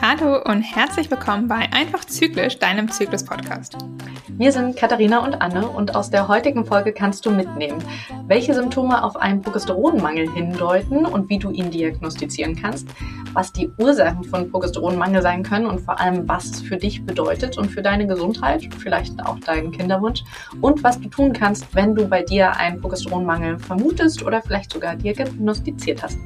[0.00, 3.76] Hallo und herzlich willkommen bei Einfach Zyklisch, deinem Zyklus-Podcast.
[4.38, 7.82] Wir sind Katharina und Anne und aus der heutigen Folge kannst du mitnehmen,
[8.28, 12.86] welche Symptome auf einen Progesteronmangel hindeuten und wie du ihn diagnostizieren kannst,
[13.32, 17.58] was die Ursachen von Progesteronmangel sein können und vor allem, was es für dich bedeutet
[17.58, 20.22] und für deine Gesundheit, vielleicht auch deinen Kinderwunsch
[20.60, 24.94] und was du tun kannst, wenn du bei dir einen Progesteronmangel vermutest oder vielleicht sogar
[24.94, 26.16] diagnostiziert hast.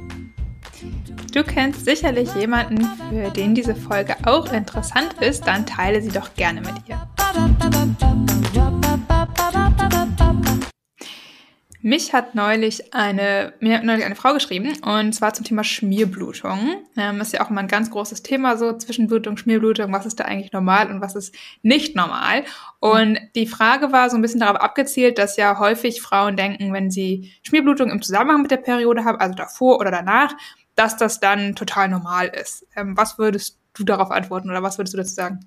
[1.32, 6.34] Du kennst sicherlich jemanden, für den diese Folge auch interessant ist, dann teile sie doch
[6.34, 7.00] gerne mit ihr.
[11.80, 16.84] Mich hat neulich eine, mir hat neulich eine Frau geschrieben und zwar zum Thema Schmierblutung.
[16.96, 20.24] Ähm, ist ja auch immer ein ganz großes Thema so Zwischenblutung, Schmierblutung, was ist da
[20.24, 22.44] eigentlich normal und was ist nicht normal.
[22.78, 26.90] Und die Frage war so ein bisschen darauf abgezielt, dass ja häufig Frauen denken, wenn
[26.90, 30.34] sie Schmierblutung im Zusammenhang mit der Periode haben, also davor oder danach,
[30.74, 32.66] dass das dann total normal ist.
[32.76, 35.40] Ähm, was würdest du darauf antworten oder was würdest du dazu sagen?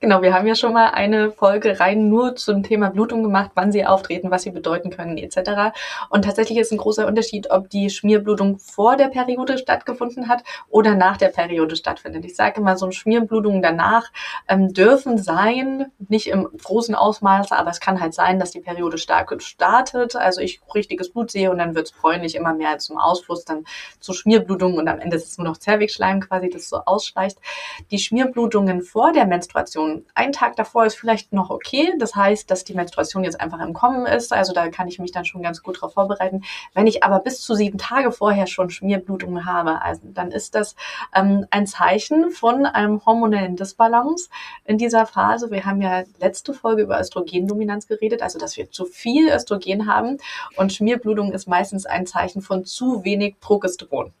[0.00, 3.72] Genau, wir haben ja schon mal eine Folge rein nur zum Thema Blutung gemacht, wann
[3.72, 5.76] sie auftreten, was sie bedeuten können etc.
[6.08, 10.94] Und tatsächlich ist ein großer Unterschied, ob die Schmierblutung vor der Periode stattgefunden hat oder
[10.94, 12.24] nach der Periode stattfindet.
[12.24, 14.10] Ich sage immer, so eine Schmierblutung danach
[14.48, 18.98] ähm, dürfen sein, nicht im großen Ausmaß, aber es kann halt sein, dass die Periode
[18.98, 22.98] stark startet, also ich richtiges Blut sehe und dann wird es bräunlich immer mehr zum
[22.98, 23.64] Ausfluss, dann
[24.00, 27.38] zu Schmierblutungen und am Ende ist es nur noch Zervixschleim quasi, das so ausschleicht.
[27.90, 30.04] Die Schmierblutungen vor der Menstruation Menstruation.
[30.14, 31.92] Ein Tag davor ist vielleicht noch okay.
[31.98, 34.32] Das heißt, dass die Menstruation jetzt einfach im Kommen ist.
[34.32, 36.42] Also da kann ich mich dann schon ganz gut darauf vorbereiten.
[36.74, 40.76] Wenn ich aber bis zu sieben Tage vorher schon Schmierblutungen habe, also dann ist das
[41.14, 44.28] ähm, ein Zeichen von einem hormonellen Disbalance
[44.64, 45.50] in dieser Phase.
[45.50, 50.18] Wir haben ja letzte Folge über Östrogendominanz geredet, also dass wir zu viel Östrogen haben.
[50.56, 54.12] Und Schmierblutung ist meistens ein Zeichen von zu wenig Progesteron.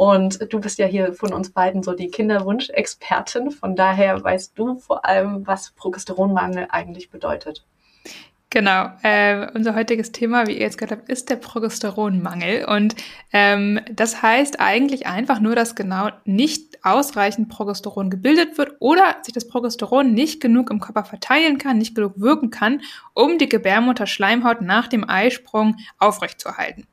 [0.00, 3.50] Und du bist ja hier von uns beiden so die Kinderwunschexpertin.
[3.50, 7.66] Von daher weißt du vor allem, was Progesteronmangel eigentlich bedeutet.
[8.48, 12.64] Genau, äh, unser heutiges Thema, wie ihr jetzt gehört habt, ist der Progesteronmangel.
[12.64, 12.96] Und
[13.34, 19.34] ähm, das heißt eigentlich einfach nur, dass genau nicht ausreichend Progesteron gebildet wird oder sich
[19.34, 22.80] das Progesteron nicht genug im Körper verteilen kann, nicht genug wirken kann,
[23.12, 26.86] um die Gebärmutterschleimhaut nach dem Eisprung aufrechtzuerhalten.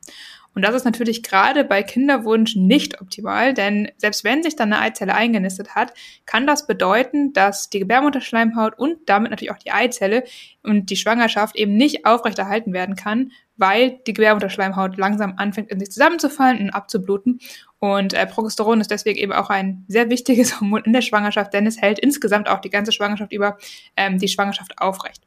[0.58, 4.82] Und das ist natürlich gerade bei Kinderwunsch nicht optimal, denn selbst wenn sich dann eine
[4.82, 5.94] Eizelle eingenistet hat,
[6.26, 10.24] kann das bedeuten, dass die Gebärmutterschleimhaut und damit natürlich auch die Eizelle
[10.64, 15.92] und die Schwangerschaft eben nicht aufrechterhalten werden kann, weil die Gebärmutterschleimhaut langsam anfängt, in sich
[15.92, 17.40] zusammenzufallen und abzubluten.
[17.78, 21.68] Und äh, Progesteron ist deswegen eben auch ein sehr wichtiges Hormon in der Schwangerschaft, denn
[21.68, 23.60] es hält insgesamt auch die ganze Schwangerschaft über
[23.96, 25.22] ähm, die Schwangerschaft aufrecht.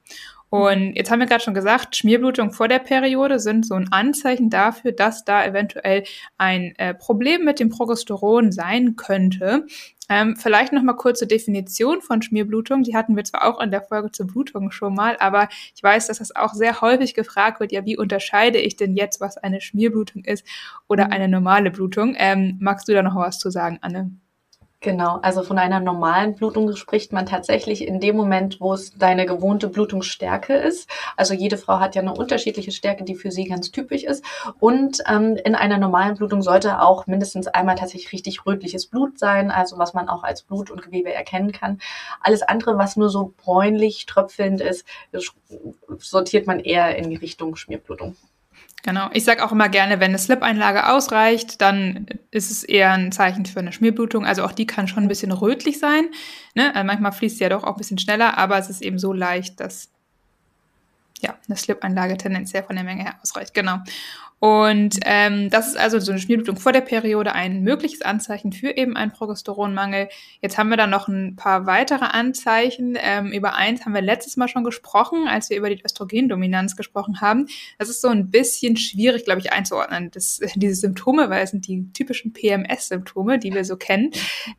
[0.50, 4.50] Und jetzt haben wir gerade schon gesagt, Schmierblutung vor der Periode sind so ein Anzeichen
[4.50, 6.03] dafür, dass da eventuell
[6.38, 9.66] ein äh, Problem mit dem Progesteron sein könnte.
[10.09, 12.83] Ähm, vielleicht noch mal kurze Definition von Schmierblutung.
[12.83, 16.09] Die hatten wir zwar auch in der Folge zur Blutung schon mal, aber ich weiß,
[16.09, 17.71] dass das auch sehr häufig gefragt wird.
[17.71, 20.44] Ja, wie unterscheide ich denn jetzt, was eine Schmierblutung ist
[20.88, 21.12] oder mhm.
[21.12, 22.17] eine normale Blutung?
[22.19, 24.11] Ähm, magst du da noch was zu sagen, Anne?
[24.82, 29.26] Genau, also von einer normalen Blutung spricht man tatsächlich in dem Moment, wo es deine
[29.26, 30.88] gewohnte Blutungsstärke ist.
[31.18, 34.24] Also jede Frau hat ja eine unterschiedliche Stärke, die für sie ganz typisch ist.
[34.58, 39.50] Und ähm, in einer normalen Blutung sollte auch mindestens einmal tatsächlich richtig rötliches Blut sein,
[39.50, 41.78] also was man auch als Blut und Gewebe erkennen kann.
[42.22, 44.86] Alles andere, was nur so bräunlich, tröpfelnd ist,
[45.98, 48.16] sortiert man eher in die Richtung Schmierblutung.
[48.82, 49.10] Genau.
[49.12, 53.44] Ich sage auch immer gerne, wenn eine Slip-Einlage ausreicht, dann ist es eher ein Zeichen
[53.44, 54.24] für eine Schmierblutung.
[54.24, 56.08] Also auch die kann schon ein bisschen rötlich sein.
[56.54, 56.74] Ne?
[56.74, 59.12] Also manchmal fließt sie ja doch auch ein bisschen schneller, aber es ist eben so
[59.12, 59.90] leicht, dass
[61.20, 63.52] ja, eine Slip-Einlage tendenziell von der Menge her ausreicht.
[63.52, 63.78] Genau.
[64.40, 68.74] Und ähm, das ist also so eine Schmierblutung vor der Periode ein mögliches Anzeichen für
[68.74, 70.08] eben einen Progesteronmangel.
[70.40, 72.96] Jetzt haben wir dann noch ein paar weitere Anzeichen.
[72.98, 77.20] Ähm, über eins haben wir letztes Mal schon gesprochen, als wir über die Östrogendominanz gesprochen
[77.20, 77.48] haben.
[77.78, 81.69] Das ist so ein bisschen schwierig, glaube ich, einzuordnen, das, diese Symptome, weil es sind
[81.69, 84.10] die typischen PMS-Symptome, die wir so kennen.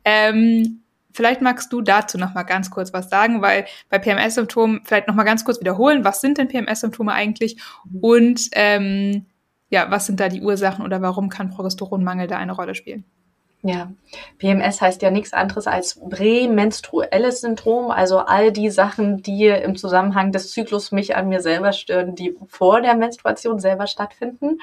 [0.04, 0.78] Ähm,
[1.14, 5.14] Vielleicht magst du dazu noch mal ganz kurz was sagen, weil bei PMS-Symptomen vielleicht noch
[5.14, 7.58] mal ganz kurz wiederholen, was sind denn PMS-Symptome eigentlich
[8.00, 9.26] und ähm,
[9.72, 13.04] ja, was sind da die Ursachen oder warum kann Progesteronmangel da eine Rolle spielen?
[13.62, 13.90] Ja,
[14.38, 20.30] PMS heißt ja nichts anderes als prämenstruelles Syndrom, also all die Sachen, die im Zusammenhang
[20.30, 24.60] des Zyklus mich an mir selber stören, die vor der Menstruation selber stattfinden.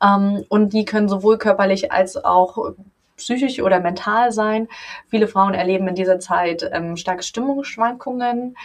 [0.00, 2.74] Ähm, und die können sowohl körperlich als auch
[3.16, 4.68] psychisch oder mental sein.
[5.08, 8.56] Viele Frauen erleben in dieser Zeit ähm, starke Stimmungsschwankungen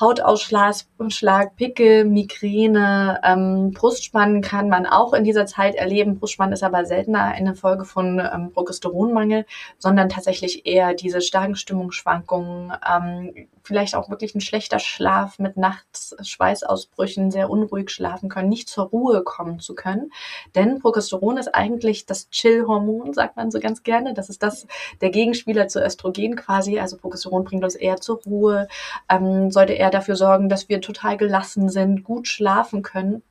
[0.00, 6.18] Hautausschlag, Pickel, Migräne, ähm, Brustspannen kann man auch in dieser Zeit erleben.
[6.18, 9.44] Brustspannen ist aber seltener eine Folge von ähm, Progesteronmangel,
[9.78, 16.16] sondern tatsächlich eher diese starken Stimmungsschwankungen, ähm, vielleicht auch wirklich ein schlechter Schlaf mit nachts
[16.20, 20.10] Schweißausbrüchen, sehr unruhig schlafen können, nicht zur Ruhe kommen zu können.
[20.56, 24.12] Denn Progesteron ist eigentlich das Chill-Hormon, sagt man so ganz gerne.
[24.12, 24.66] Das ist das,
[25.00, 26.80] der Gegenspieler zu Östrogen quasi.
[26.80, 28.66] Also Progesteron bringt uns eher zur Ruhe,
[29.08, 33.22] ähm, sollte eher dafür sorgen, dass wir total gelassen sind, gut schlafen können.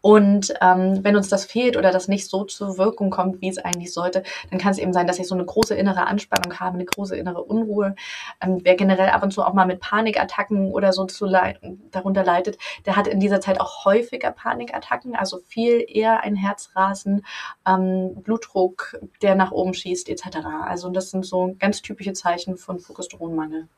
[0.00, 3.58] Und ähm, wenn uns das fehlt oder das nicht so zur Wirkung kommt, wie es
[3.58, 6.74] eigentlich sollte, dann kann es eben sein, dass ich so eine große innere Anspannung habe,
[6.74, 7.94] eine große innere Unruhe.
[8.40, 12.24] Ähm, wer generell ab und zu auch mal mit Panikattacken oder so zu leiden, darunter
[12.24, 17.24] leidet, der hat in dieser Zeit auch häufiger Panikattacken, also viel eher ein Herzrasen,
[17.66, 20.38] ähm, Blutdruck, der nach oben schießt etc.
[20.64, 23.68] Also das sind so ganz typische Zeichen von Progesteronmangel.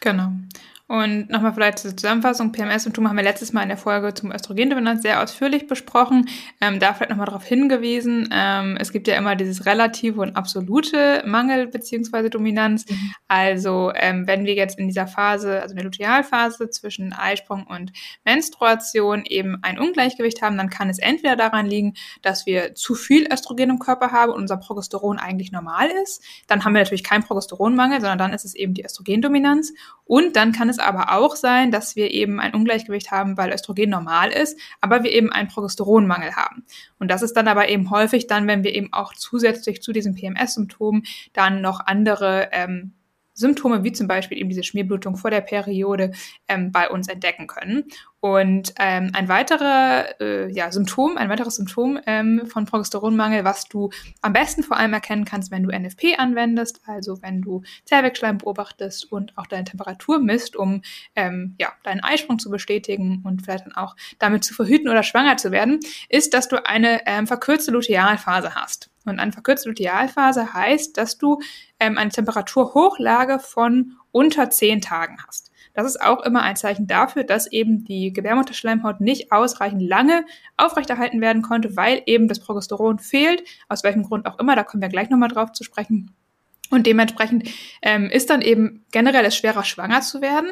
[0.00, 0.32] Genau.
[0.88, 5.02] Und nochmal vielleicht zur Zusammenfassung, PMS-Symptome haben wir letztes Mal in der Folge zum Östrogendominanz
[5.02, 6.30] sehr ausführlich besprochen.
[6.62, 11.22] Ähm, da vielleicht nochmal darauf hingewiesen, ähm, es gibt ja immer dieses relative und absolute
[11.26, 12.88] Mangel beziehungsweise Dominanz.
[12.88, 13.12] Mhm.
[13.28, 17.92] Also ähm, wenn wir jetzt in dieser Phase, also in der Lutealphase zwischen Eisprung und
[18.24, 23.30] Menstruation eben ein Ungleichgewicht haben, dann kann es entweder daran liegen, dass wir zu viel
[23.30, 26.24] Östrogen im Körper haben und unser Progesteron eigentlich normal ist.
[26.46, 29.74] Dann haben wir natürlich keinen Progesteronmangel, sondern dann ist es eben die Östrogendominanz.
[30.04, 33.90] Und dann kann es aber auch sein, dass wir eben ein Ungleichgewicht haben, weil Östrogen
[33.90, 36.64] normal ist, aber wir eben einen Progesteronmangel haben.
[36.98, 40.14] Und das ist dann aber eben häufig dann, wenn wir eben auch zusätzlich zu diesen
[40.14, 41.04] PMS-Symptomen
[41.34, 42.94] dann noch andere ähm,
[43.38, 46.12] Symptome wie zum Beispiel eben diese Schmierblutung vor der Periode
[46.48, 47.84] ähm, bei uns entdecken können.
[48.20, 53.90] Und ähm, ein weiterer äh, ja, Symptom, ein weiteres Symptom ähm, von Progesteronmangel, was du
[54.22, 59.12] am besten vor allem erkennen kannst, wenn du NFP anwendest, also wenn du Zervixschleim beobachtest
[59.12, 60.82] und auch deine Temperatur misst, um
[61.14, 65.36] ähm, ja, deinen Eisprung zu bestätigen und vielleicht dann auch damit zu verhüten oder schwanger
[65.36, 65.78] zu werden,
[66.08, 68.90] ist, dass du eine ähm, verkürzte Lutealphase hast.
[69.04, 71.40] Und eine verkürzte Lutealphase heißt, dass du
[71.78, 75.47] ähm, eine Temperaturhochlage von unter 10 Tagen hast.
[75.78, 80.26] Das ist auch immer ein Zeichen dafür, dass eben die Gebärmutterschleimhaut nicht ausreichend lange
[80.56, 84.82] aufrechterhalten werden konnte, weil eben das Progesteron fehlt, aus welchem Grund auch immer, da kommen
[84.82, 86.10] wir gleich nochmal drauf zu sprechen.
[86.70, 87.48] Und dementsprechend
[87.80, 90.50] ähm, ist dann eben generell es schwerer, schwanger zu werden.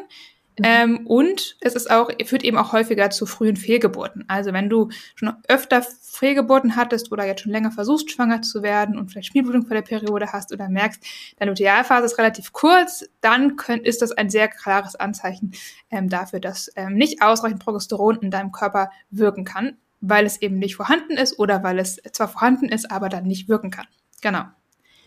[0.61, 0.65] Mhm.
[0.65, 4.27] Ähm, und es ist auch, führt eben auch häufiger zu frühen Fehlgeburten.
[4.29, 5.83] Also wenn du schon öfter
[6.17, 9.83] Fehlgeburten hattest oder jetzt schon länger versuchst, schwanger zu werden und vielleicht Schmierblutung vor der
[9.83, 11.03] Periode hast oder merkst,
[11.39, 15.53] deine Lutealphase ist relativ kurz, dann könnt, ist das ein sehr klares Anzeichen
[15.91, 20.59] ähm, dafür, dass ähm, nicht ausreichend Progesteron in deinem Körper wirken kann, weil es eben
[20.59, 23.87] nicht vorhanden ist oder weil es zwar vorhanden ist, aber dann nicht wirken kann.
[24.23, 24.45] Genau.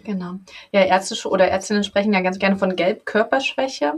[0.04, 0.36] Genau.
[0.72, 3.94] Ja, Ärzte oder Ärztinnen sprechen ja ganz gerne von Gelbkörperschwäche.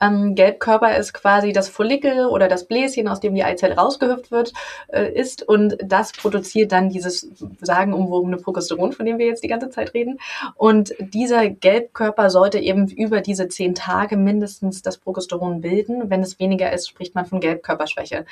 [0.00, 4.52] Ähm, Gelbkörper ist quasi das Follikel oder das Bläschen, aus dem die Eizelle rausgehüpft wird,
[4.88, 7.28] äh, ist und das produziert dann dieses
[7.60, 10.18] sagenumwogene Progesteron, von dem wir jetzt die ganze Zeit reden.
[10.54, 16.10] Und dieser Gelbkörper sollte eben über diese zehn Tage mindestens das Progesteron bilden.
[16.10, 18.24] Wenn es weniger ist, spricht man von Gelbkörperschwäche.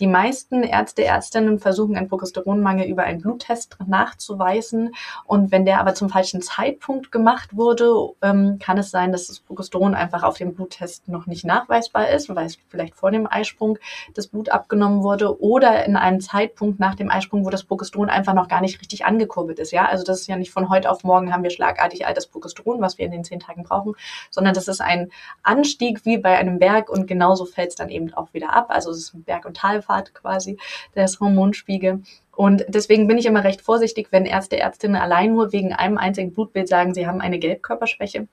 [0.00, 4.94] Die meisten Ärzte, Ärztinnen versuchen einen Progesteronmangel über einen Bluttest nachzuweisen
[5.24, 9.26] und wenn der aber zum falschen Zeitpunkt Zeitpunkt gemacht wurde, ähm, kann es sein, dass
[9.26, 13.26] das Progesteron einfach auf dem Bluttest noch nicht nachweisbar ist, weil es vielleicht vor dem
[13.30, 13.78] Eisprung
[14.14, 18.32] das Blut abgenommen wurde oder in einem Zeitpunkt nach dem Eisprung, wo das Progesteron einfach
[18.32, 19.72] noch gar nicht richtig angekurbelt ist.
[19.72, 22.28] Ja, also das ist ja nicht von heute auf morgen haben wir schlagartig all das
[22.28, 23.94] Progesteron, was wir in den zehn Tagen brauchen,
[24.30, 25.10] sondern das ist ein
[25.42, 28.66] Anstieg wie bei einem Berg und genauso fällt es dann eben auch wieder ab.
[28.70, 30.56] Also es ist ein Berg- und Talfahrt quasi
[30.94, 32.00] des Hormonspiegel.
[32.36, 36.32] Und deswegen bin ich immer recht vorsichtig, wenn Ärzte, Ärztinnen allein nur wegen einem einzigen
[36.32, 38.28] Blutbild sagen, sie haben eine Gelbkörperschwäche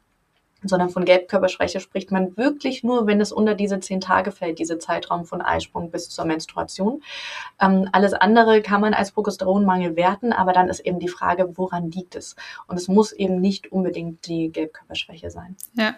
[0.64, 4.78] sondern von Gelbkörperschwäche spricht man wirklich nur, wenn es unter diese zehn Tage fällt, diese
[4.78, 7.02] Zeitraum von Eisprung bis zur Menstruation.
[7.60, 11.90] Ähm, alles andere kann man als Progesteronmangel werten, aber dann ist eben die Frage, woran
[11.90, 12.36] liegt es?
[12.68, 15.56] Und es muss eben nicht unbedingt die Gelbkörperschwäche sein.
[15.74, 15.96] Ja,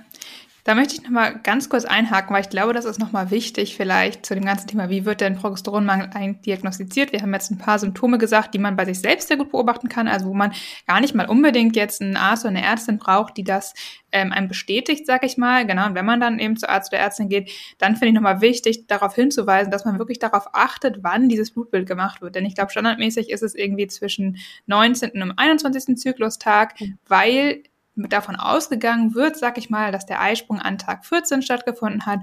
[0.63, 4.25] da möchte ich nochmal ganz kurz einhaken, weil ich glaube, das ist nochmal wichtig vielleicht
[4.25, 7.11] zu dem ganzen Thema, wie wird denn Progesteronmangel eigentlich diagnostiziert?
[7.11, 9.89] Wir haben jetzt ein paar Symptome gesagt, die man bei sich selbst sehr gut beobachten
[9.89, 10.53] kann, also wo man
[10.87, 13.73] gar nicht mal unbedingt jetzt einen Arzt oder eine Ärztin braucht, die das
[14.13, 15.67] ähm, einem bestätigt, sag ich mal.
[15.67, 18.39] Genau, und wenn man dann eben zu Arzt oder Ärztin geht, dann finde ich nochmal
[18.39, 22.35] wichtig, darauf hinzuweisen, dass man wirklich darauf achtet, wann dieses Blutbild gemacht wird.
[22.35, 25.21] Denn ich glaube, standardmäßig ist es irgendwie zwischen 19.
[25.21, 25.97] und 21.
[25.97, 26.97] Zyklustag, mhm.
[27.05, 27.63] weil
[27.95, 32.21] davon ausgegangen wird, sag ich mal, dass der Eisprung an Tag 14 stattgefunden hat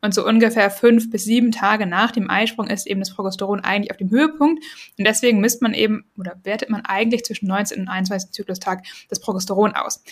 [0.00, 3.92] und so ungefähr fünf bis sieben Tage nach dem Eisprung ist eben das Progesteron eigentlich
[3.92, 4.64] auf dem Höhepunkt
[4.98, 8.32] und deswegen misst man eben oder wertet man eigentlich zwischen 19 und 21.
[8.32, 10.02] Zyklustag das Progesteron aus.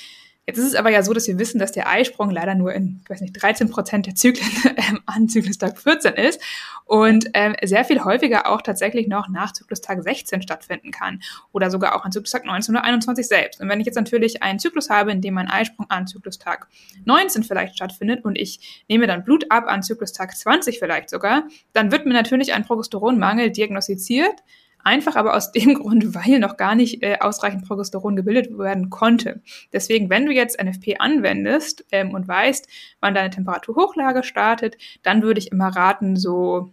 [0.47, 3.01] Jetzt ist es aber ja so, dass wir wissen, dass der Eisprung leider nur in,
[3.05, 6.41] ich weiß nicht, 13 Prozent der Zyklen ähm, an Zyklustag 14 ist
[6.87, 11.21] und ähm, sehr viel häufiger auch tatsächlich noch nach Zyklustag 16 stattfinden kann
[11.53, 13.61] oder sogar auch an Zyklustag 19 oder 21 selbst.
[13.61, 16.67] Und wenn ich jetzt natürlich einen Zyklus habe, in dem mein Eisprung an Zyklustag
[17.05, 21.45] 19 vielleicht stattfindet und ich nehme dann Blut ab an Zyklustag 20 vielleicht sogar,
[21.75, 24.43] dann wird mir natürlich ein Progesteronmangel diagnostiziert
[24.85, 29.41] Einfach aber aus dem Grund, weil noch gar nicht äh, ausreichend Progesteron gebildet werden konnte.
[29.73, 32.69] Deswegen, wenn du jetzt NFP anwendest ähm, und weißt,
[33.01, 36.73] wann deine Temperaturhochlage startet, dann würde ich immer raten, so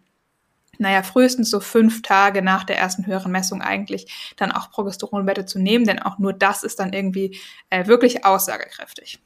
[0.80, 5.60] naja, frühestens so fünf Tage nach der ersten höheren Messung eigentlich dann auch Progesteronwerte zu
[5.60, 9.20] nehmen, denn auch nur das ist dann irgendwie äh, wirklich aussagekräftig.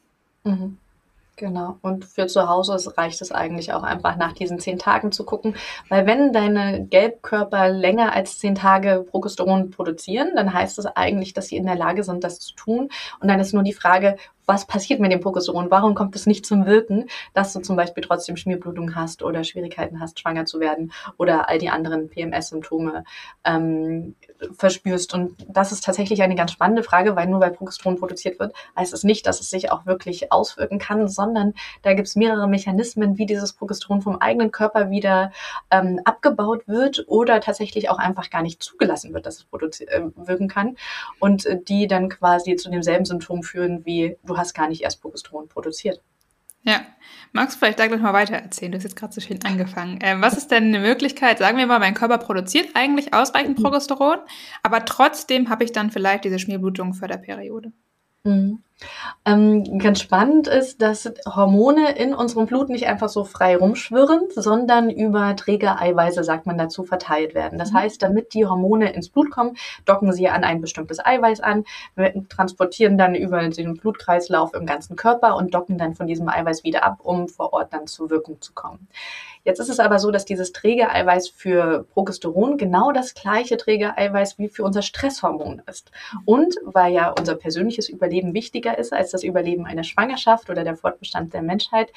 [0.44, 0.78] Mhm.
[1.42, 1.80] Genau.
[1.82, 5.56] Und für zu Hause reicht es eigentlich auch einfach nach diesen zehn Tagen zu gucken,
[5.90, 11.48] weil wenn deine Gelbkörper länger als zehn Tage Progesteron produzieren, dann heißt es eigentlich, dass
[11.48, 12.90] sie in der Lage sind, das zu tun.
[13.20, 15.72] Und dann ist nur die Frage, was passiert mit dem Progesteron?
[15.72, 20.00] Warum kommt es nicht zum Wirken, dass du zum Beispiel trotzdem Schmierblutung hast oder Schwierigkeiten
[20.00, 23.04] hast, schwanger zu werden oder all die anderen PMS-Symptome
[23.44, 24.16] ähm,
[24.54, 25.14] verspürst?
[25.14, 28.94] Und das ist tatsächlich eine ganz spannende Frage, weil nur weil Progesteron produziert wird, heißt
[28.94, 33.18] es nicht, dass es sich auch wirklich auswirken kann, sondern da gibt es mehrere Mechanismen,
[33.18, 35.32] wie dieses Progesteron vom eigenen Körper wieder
[35.70, 40.48] ähm, abgebaut wird oder tatsächlich auch einfach gar nicht zugelassen wird, dass es äh, wirken
[40.48, 40.76] kann
[41.20, 45.02] und äh, die dann quasi zu demselben Symptom führen wie du hast gar nicht erst
[45.02, 46.02] Progesteron produziert.
[46.64, 46.86] Ja,
[47.32, 48.72] magst du vielleicht da gleich mal weiter erzählen?
[48.72, 49.98] Du hast jetzt gerade so schön angefangen.
[50.02, 51.40] Ähm, was ist denn eine Möglichkeit?
[51.40, 53.64] Sagen wir mal, mein Körper produziert eigentlich ausreichend mhm.
[53.64, 54.20] Progesteron,
[54.62, 57.72] aber trotzdem habe ich dann vielleicht diese Schmierblutung vor der Periode.
[58.24, 58.60] Mhm.
[59.26, 64.90] Ähm, ganz spannend ist, dass Hormone in unserem Blut nicht einfach so frei rumschwirren, sondern
[64.90, 67.60] über Trägereiweiße, sagt man dazu, verteilt werden.
[67.60, 67.78] Das mhm.
[67.78, 71.66] heißt, damit die Hormone ins Blut kommen, docken sie an ein bestimmtes Eiweiß an,
[72.30, 76.84] transportieren dann über den Blutkreislauf im ganzen Körper und docken dann von diesem Eiweiß wieder
[76.84, 78.88] ab, um vor Ort dann zur Wirkung zu kommen.
[79.44, 84.50] Jetzt ist es aber so, dass dieses Trägereiweiß für Progesteron genau das gleiche Trägereiweiß wie
[84.50, 85.92] für unser Stresshormon ist.
[86.26, 90.76] Und weil ja unser persönliches Überleben wichtiger ist als das Überleben einer Schwangerschaft oder der
[90.76, 91.92] Fortbestand der Menschheit,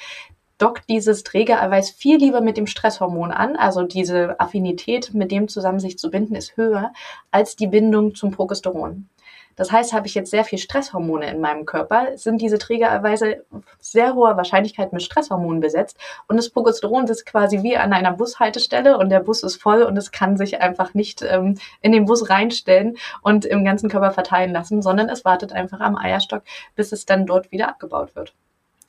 [0.57, 3.55] dockt dieses Trägereiweiß viel lieber mit dem Stresshormon an.
[3.55, 6.93] Also diese Affinität, mit dem zusammen sich zu binden, ist höher
[7.31, 9.09] als die Bindung zum Progesteron.
[9.55, 13.45] Das heißt, habe ich jetzt sehr viel Stresshormone in meinem Körper, sind diese Trägererweise
[13.79, 15.97] sehr hoher Wahrscheinlichkeit mit Stresshormonen besetzt
[16.27, 19.97] und das Progesteron sitzt quasi wie an einer Bushaltestelle und der Bus ist voll und
[19.97, 24.51] es kann sich einfach nicht ähm, in den Bus reinstellen und im ganzen Körper verteilen
[24.51, 26.43] lassen, sondern es wartet einfach am Eierstock,
[26.75, 28.33] bis es dann dort wieder abgebaut wird.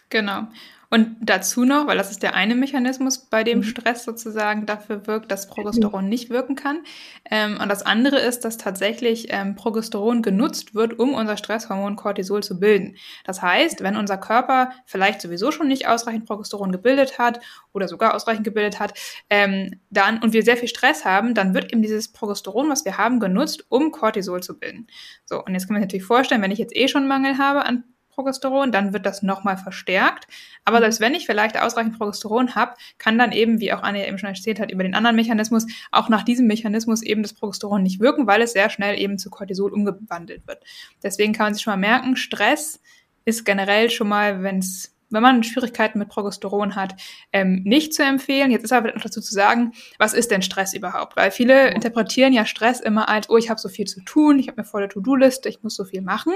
[0.09, 0.43] Genau.
[0.91, 3.63] Und dazu noch, weil das ist der eine Mechanismus, bei dem mhm.
[3.65, 6.85] Stress sozusagen dafür wirkt, dass Progesteron nicht wirken kann.
[7.31, 12.43] Ähm, und das andere ist, dass tatsächlich ähm, Progesteron genutzt wird, um unser Stresshormon Cortisol
[12.43, 12.97] zu bilden.
[13.25, 17.41] Das heißt, wenn unser Körper vielleicht sowieso schon nicht ausreichend Progesteron gebildet hat
[17.73, 18.95] oder sogar ausreichend gebildet hat,
[19.31, 22.99] ähm, dann und wir sehr viel Stress haben, dann wird eben dieses Progesteron, was wir
[22.99, 24.87] haben, genutzt, um Cortisol zu bilden.
[25.25, 27.65] So, und jetzt kann man sich natürlich vorstellen, wenn ich jetzt eh schon Mangel habe
[27.65, 27.85] an
[28.17, 30.27] Progesteron, dann wird das nochmal verstärkt.
[30.65, 30.83] Aber mhm.
[30.83, 34.31] selbst wenn ich vielleicht ausreichend Progesteron habe, kann dann eben, wie auch Anne eben schon
[34.31, 38.27] erzählt hat, über den anderen Mechanismus, auch nach diesem Mechanismus eben das Progesteron nicht wirken,
[38.27, 40.65] weil es sehr schnell eben zu Cortisol umgewandelt wird.
[41.03, 42.81] Deswegen kann man sich schon mal merken, Stress
[43.25, 46.97] ist generell schon mal, wenn es wenn man Schwierigkeiten mit Progesteron hat,
[47.33, 48.51] ähm, nicht zu empfehlen.
[48.51, 51.17] Jetzt ist aber noch dazu zu sagen, was ist denn Stress überhaupt?
[51.17, 54.49] Weil viele interpretieren ja Stress immer als, oh, ich habe so viel zu tun, ich
[54.49, 56.35] habe eine volle To-Do-Liste, ich muss so viel machen.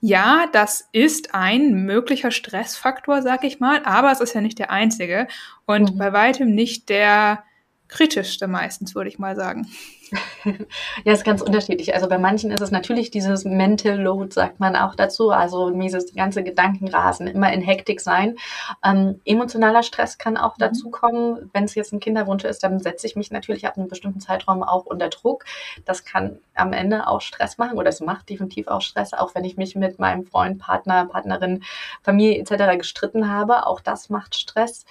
[0.00, 4.70] Ja, das ist ein möglicher Stressfaktor, sag ich mal, aber es ist ja nicht der
[4.70, 5.26] einzige
[5.66, 5.98] und mhm.
[5.98, 7.42] bei weitem nicht der
[7.88, 9.66] kritischste meistens, würde ich mal sagen.
[11.04, 11.94] ja, ist ganz unterschiedlich.
[11.94, 16.14] Also bei manchen ist es natürlich dieses Mental Load, sagt man auch dazu, also dieses
[16.14, 18.36] ganze Gedankenrasen, immer in Hektik sein.
[18.84, 20.60] Ähm, emotionaler Stress kann auch mhm.
[20.60, 21.50] dazu kommen.
[21.52, 24.62] Wenn es jetzt ein Kinderwunsch ist, dann setze ich mich natürlich ab einem bestimmten Zeitraum
[24.62, 25.44] auch unter Druck.
[25.84, 29.44] Das kann am Ende auch Stress machen oder es macht definitiv auch Stress, auch wenn
[29.44, 31.62] ich mich mit meinem Freund, Partner, Partnerin,
[32.02, 32.78] Familie etc.
[32.78, 33.66] gestritten habe.
[33.66, 34.84] Auch das macht Stress.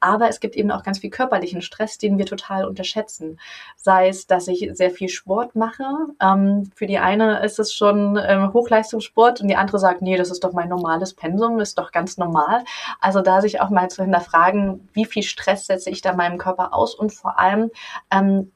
[0.00, 3.38] Aber es gibt eben auch ganz viel körperlichen Stress, den wir total unterschätzen.
[3.76, 5.84] Sei es, dass ich sehr viel Sport mache.
[6.20, 10.30] Ähm, für die eine ist es schon ähm, Hochleistungssport und die andere sagt, nee, das
[10.30, 12.64] ist doch mein normales Pensum, ist doch ganz normal.
[13.00, 16.74] Also da sich auch mal zu hinterfragen, wie viel Stress setze ich da meinem Körper
[16.74, 17.70] aus und vor allem,
[18.10, 18.52] ähm,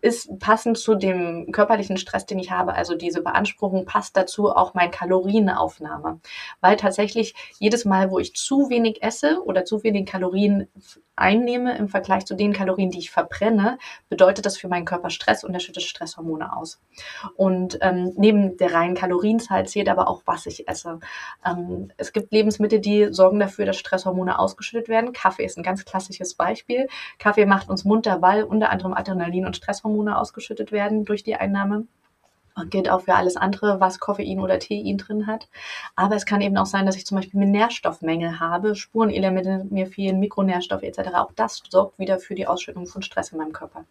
[0.00, 4.74] ist passend zu dem körperlichen Stress, den ich habe, also diese Beanspruchung, passt dazu auch
[4.74, 6.20] mein Kalorienaufnahme.
[6.60, 10.68] Weil tatsächlich jedes Mal, wo ich zu wenig esse oder zu wenig Kalorien
[11.20, 13.78] einnehme im Vergleich zu den Kalorien, die ich verbrenne,
[14.08, 16.80] bedeutet das für meinen Körper Stress und er schüttet Stresshormone aus.
[17.36, 20.98] Und ähm, neben der reinen Kalorienzahl zählt aber auch, was ich esse.
[21.44, 25.12] Ähm, es gibt Lebensmittel, die sorgen dafür, dass Stresshormone ausgeschüttet werden.
[25.12, 26.88] Kaffee ist ein ganz klassisches Beispiel.
[27.18, 31.86] Kaffee macht uns munter, weil unter anderem Adrenalin und Stresshormone ausgeschüttet werden durch die Einnahme.
[32.56, 35.48] Und gilt auch für alles andere, was Koffein oder Tein drin hat.
[35.94, 39.86] Aber es kann eben auch sein, dass ich zum Beispiel eine Nährstoffmängel habe, Spurenelemente mir
[39.86, 41.14] fehlen, Mikronährstoffe etc.
[41.14, 43.84] Auch das sorgt wieder für die Ausschüttung von Stress in meinem Körper.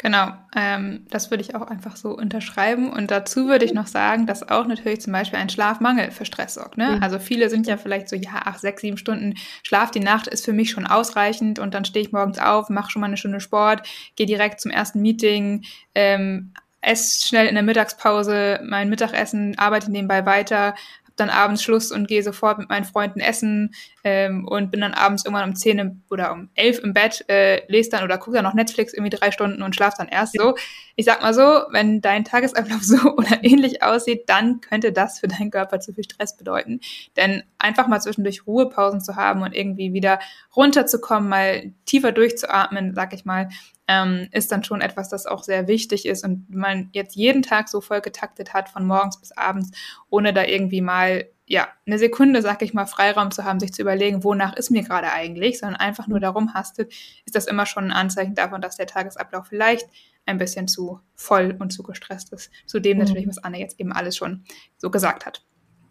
[0.00, 2.88] Genau, ähm, das würde ich auch einfach so unterschreiben.
[2.92, 6.54] Und dazu würde ich noch sagen, dass auch natürlich zum Beispiel ein Schlafmangel für Stress
[6.54, 6.78] sorgt.
[6.78, 6.96] Ne?
[6.96, 7.02] Mhm.
[7.02, 10.44] Also viele sind ja vielleicht so, ja, ach, sechs, sieben Stunden Schlaf die Nacht ist
[10.44, 13.40] für mich schon ausreichend und dann stehe ich morgens auf, mache schon mal eine Stunde
[13.40, 15.64] Sport, gehe direkt zum ersten Meeting,
[15.96, 20.76] ähm, esse schnell in der Mittagspause mein Mittagessen, arbeite nebenbei weiter,
[21.20, 25.24] dann abends Schluss und gehe sofort mit meinen Freunden essen ähm, und bin dann abends
[25.24, 28.54] irgendwann um 10 oder um 11 im Bett, äh, lese dann oder gucke dann noch
[28.54, 30.54] Netflix irgendwie drei Stunden und schlafe dann erst so.
[30.96, 35.28] Ich sag mal so, wenn dein Tagesablauf so oder ähnlich aussieht, dann könnte das für
[35.28, 36.80] deinen Körper zu viel Stress bedeuten.
[37.16, 40.18] Denn einfach mal zwischendurch Ruhepausen zu haben und irgendwie wieder
[40.54, 43.48] runterzukommen, mal tiefer durchzuatmen, sag ich mal,
[43.88, 47.68] ähm, ist dann schon etwas, das auch sehr wichtig ist und man jetzt jeden Tag
[47.68, 49.70] so voll getaktet hat, von morgens bis abends,
[50.10, 53.80] ohne da irgendwie mal ja, eine Sekunde, sag ich mal, Freiraum zu haben, sich zu
[53.80, 56.92] überlegen, wonach ist mir gerade eigentlich, sondern einfach nur darum hastet,
[57.24, 59.88] ist das immer schon ein Anzeichen davon, dass der Tagesablauf vielleicht
[60.26, 62.50] ein bisschen zu voll und zu gestresst ist.
[62.66, 63.04] Zudem mhm.
[63.04, 64.44] natürlich, was Anne jetzt eben alles schon
[64.76, 65.42] so gesagt hat.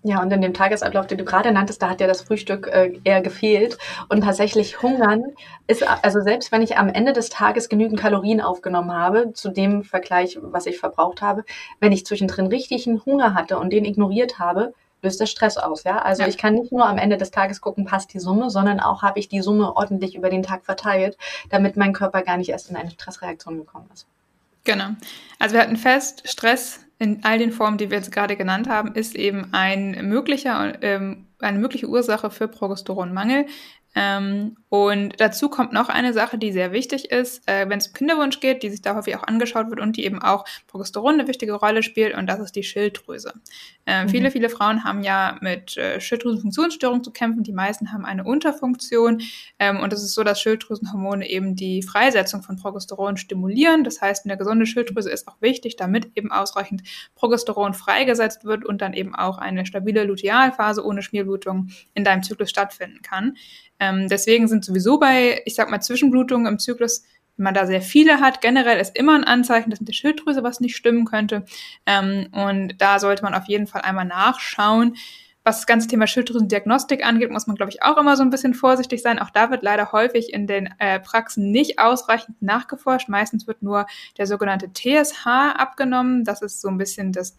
[0.04, 3.00] Ja, und in dem Tagesablauf, den du gerade nanntest, da hat ja das Frühstück äh,
[3.04, 3.78] eher gefehlt.
[4.10, 5.24] Und tatsächlich hungern
[5.66, 9.84] ist, also selbst wenn ich am Ende des Tages genügend Kalorien aufgenommen habe, zu dem
[9.84, 11.44] Vergleich, was ich verbraucht habe,
[11.80, 15.84] wenn ich zwischendrin richtig einen Hunger hatte und den ignoriert habe, löst das Stress aus,
[15.84, 16.00] ja.
[16.00, 16.28] Also ja.
[16.28, 19.20] ich kann nicht nur am Ende des Tages gucken, passt die Summe, sondern auch habe
[19.20, 21.18] ich die Summe ordentlich über den Tag verteilt,
[21.50, 24.08] damit mein Körper gar nicht erst in eine Stressreaktion gekommen ist.
[24.64, 24.90] Genau.
[25.40, 28.94] Also wir hatten fest, Stress in all den Formen, die wir jetzt gerade genannt haben,
[28.94, 33.46] ist eben ein möglicher, ähm, eine mögliche Ursache für Progesteronmangel.
[33.96, 37.94] Ähm, und dazu kommt noch eine Sache, die sehr wichtig ist, äh, wenn es um
[37.94, 41.28] Kinderwunsch geht, die sich da häufig auch angeschaut wird und die eben auch Progesteron eine
[41.28, 43.34] wichtige Rolle spielt, und das ist die Schilddrüse.
[43.86, 44.10] Äh, mhm.
[44.10, 47.44] Viele, viele Frauen haben ja mit äh, Schilddrüsenfunktionsstörungen zu kämpfen.
[47.44, 49.22] Die meisten haben eine Unterfunktion.
[49.58, 53.86] Ähm, und es ist so, dass Schilddrüsenhormone eben die Freisetzung von Progesteron stimulieren.
[53.86, 56.84] Das heißt, eine gesunde Schilddrüse ist auch wichtig, damit eben ausreichend
[57.16, 62.50] Progesteron freigesetzt wird und dann eben auch eine stabile Lutealphase ohne Schmierblutung in deinem Zyklus
[62.50, 63.36] stattfinden kann.
[63.80, 67.04] Ähm, deswegen sind sowieso bei, ich sag mal, Zwischenblutungen im Zyklus,
[67.38, 70.44] wenn man da sehr viele hat, generell ist immer ein Anzeichen, dass mit der Schilddrüse
[70.44, 71.46] was nicht stimmen könnte.
[71.86, 74.96] Ähm, und da sollte man auf jeden Fall einmal nachschauen.
[75.44, 78.54] Was das ganze Thema Schilddrüsendiagnostik angeht, muss man, glaube ich, auch immer so ein bisschen
[78.54, 79.18] vorsichtig sein.
[79.18, 83.08] Auch da wird leider häufig in den äh, Praxen nicht ausreichend nachgeforscht.
[83.08, 83.86] Meistens wird nur
[84.18, 86.26] der sogenannte TSH abgenommen.
[86.26, 87.38] Das ist so ein bisschen das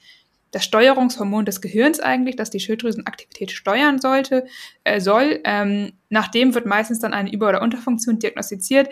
[0.51, 4.47] das Steuerungshormon des Gehirns eigentlich, das die Schilddrüsenaktivität steuern sollte,
[4.85, 5.41] äh, soll.
[5.45, 8.89] Ähm, nachdem wird meistens dann eine Über- oder Unterfunktion diagnostiziert.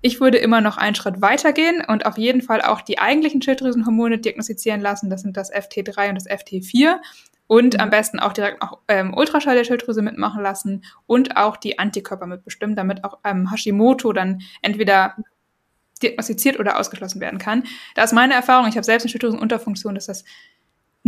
[0.00, 4.18] Ich würde immer noch einen Schritt weitergehen und auf jeden Fall auch die eigentlichen Schilddrüsenhormone
[4.18, 5.10] diagnostizieren lassen.
[5.10, 6.96] Das sind das FT3 und das FT4.
[7.48, 7.80] Und mhm.
[7.80, 12.26] am besten auch direkt noch ähm, Ultraschall der Schilddrüse mitmachen lassen und auch die Antikörper
[12.26, 15.16] mitbestimmen, damit auch ähm, Hashimoto dann entweder
[16.00, 17.64] diagnostiziert oder ausgeschlossen werden kann.
[17.94, 20.24] Da ist meine Erfahrung, ich habe selbst eine Schilddrüsenunterfunktion, dass das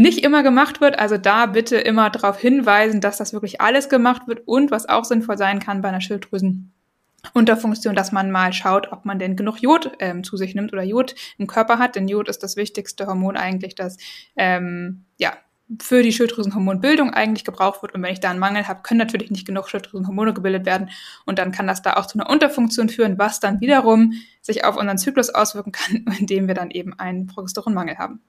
[0.01, 0.99] nicht immer gemacht wird.
[0.99, 5.05] Also da bitte immer darauf hinweisen, dass das wirklich alles gemacht wird und was auch
[5.05, 9.93] sinnvoll sein kann bei einer Schilddrüsenunterfunktion, dass man mal schaut, ob man denn genug Jod
[9.99, 11.97] ähm, zu sich nimmt oder Jod im Körper hat.
[11.97, 13.99] Denn Jod ist das wichtigste Hormon eigentlich, das
[14.37, 15.35] ähm, ja
[15.81, 17.95] für die Schilddrüsenhormonbildung eigentlich gebraucht wird.
[17.95, 20.91] Und wenn ich da einen Mangel habe, können natürlich nicht genug Schilddrüsenhormone gebildet werden.
[21.27, 24.77] Und dann kann das da auch zu einer Unterfunktion führen, was dann wiederum sich auf
[24.77, 28.21] unseren Zyklus auswirken kann, indem wir dann eben einen Progesteronmangel haben.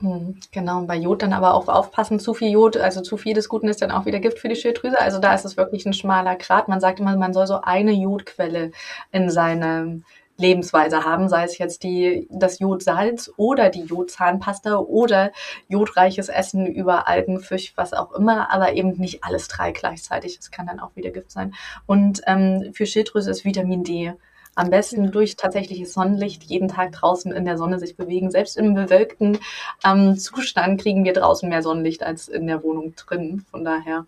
[0.00, 3.48] Hm, genau, bei Jod dann aber auch aufpassen, zu viel Jod, also zu viel des
[3.48, 4.98] Guten ist dann auch wieder Gift für die Schilddrüse.
[4.98, 6.68] Also da ist es wirklich ein schmaler Grat.
[6.68, 8.70] Man sagt immer, man soll so eine Jodquelle
[9.12, 9.98] in seiner
[10.38, 15.32] Lebensweise haben, sei es jetzt die, das Jodsalz oder die Jodzahnpasta oder
[15.68, 20.36] jodreiches Essen über Algen, Fisch, was auch immer, aber eben nicht alles drei gleichzeitig.
[20.36, 21.54] Das kann dann auch wieder Gift sein.
[21.86, 24.14] Und ähm, für Schilddrüse ist Vitamin D
[24.58, 28.32] am besten durch tatsächliches Sonnenlicht jeden Tag draußen in der Sonne sich bewegen.
[28.32, 29.38] Selbst im bewölkten
[29.84, 33.44] ähm, Zustand kriegen wir draußen mehr Sonnenlicht als in der Wohnung drin.
[33.52, 34.06] Von daher,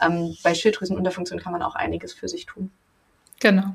[0.00, 2.70] ähm, bei Schilddrüsenunterfunktion kann man auch einiges für sich tun.
[3.40, 3.74] Genau.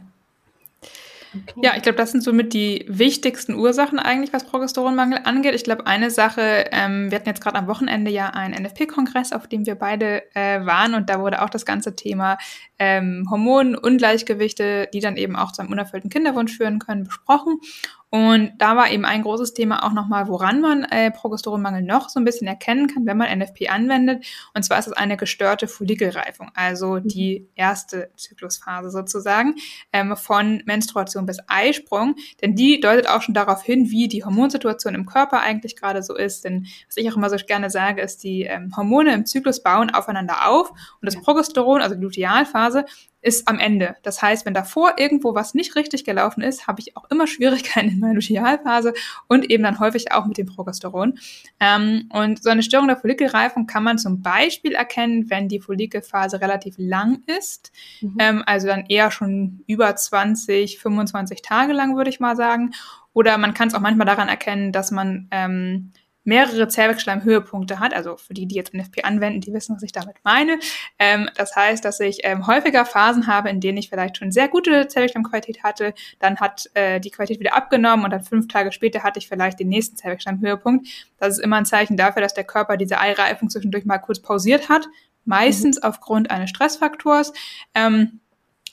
[1.62, 5.56] Ja, ich glaube, das sind somit die wichtigsten Ursachen eigentlich, was Progesteronmangel angeht.
[5.56, 9.48] Ich glaube, eine Sache, ähm, wir hatten jetzt gerade am Wochenende ja einen NFP-Kongress, auf
[9.48, 12.38] dem wir beide äh, waren und da wurde auch das ganze Thema
[12.80, 17.60] ähm, Hormonungleichgewichte, die dann eben auch zu einem unerfüllten Kinderwunsch führen können, besprochen.
[18.10, 22.20] Und da war eben ein großes Thema auch nochmal, woran man äh, Progesteronmangel noch so
[22.20, 24.26] ein bisschen erkennen kann, wenn man NFP anwendet.
[24.54, 27.08] Und zwar ist es eine gestörte Follikelreifung, also mhm.
[27.08, 29.56] die erste Zyklusphase sozusagen
[29.92, 32.16] ähm, von Menstruation bis Eisprung.
[32.42, 36.16] Denn die deutet auch schon darauf hin, wie die Hormonsituation im Körper eigentlich gerade so
[36.16, 36.46] ist.
[36.46, 39.90] Denn was ich auch immer so gerne sage, ist, die ähm, Hormone im Zyklus bauen
[39.90, 42.86] aufeinander auf und das Progesteron, also die Lutealphase,
[43.26, 43.96] ist am Ende.
[44.04, 47.90] Das heißt, wenn davor irgendwo was nicht richtig gelaufen ist, habe ich auch immer Schwierigkeiten
[47.94, 48.94] in meiner Lutealphase
[49.28, 51.18] und eben dann häufig auch mit dem Progesteron.
[51.60, 56.40] Ähm, und so eine Störung der Follikelreifung kann man zum Beispiel erkennen, wenn die Follikelphase
[56.40, 58.16] relativ lang ist, mhm.
[58.20, 62.74] ähm, also dann eher schon über 20, 25 Tage lang, würde ich mal sagen.
[63.14, 65.94] Oder man kann es auch manchmal daran erkennen, dass man ähm,
[66.26, 67.94] mehrere Zervixschleimhöhepunkte hat.
[67.94, 70.60] Also für die, die jetzt NFP anwenden, die wissen, was ich damit meine.
[71.00, 74.50] Ähm, das heißt, dass ich ähm, häufiger Phasen habe, in denen ich vielleicht schon sehr
[74.50, 79.04] gute Zervixschleimqualität hatte, dann hat äh, die Qualität wieder abgenommen und dann fünf Tage später
[79.04, 80.88] hatte ich vielleicht den nächsten Zervixschleimhöhepunkt.
[81.20, 84.68] Das ist immer ein Zeichen dafür, dass der Körper diese Eireifung zwischendurch mal kurz pausiert
[84.68, 84.88] hat,
[85.24, 85.84] meistens mhm.
[85.84, 87.34] aufgrund eines Stressfaktors.
[87.74, 88.20] Ähm,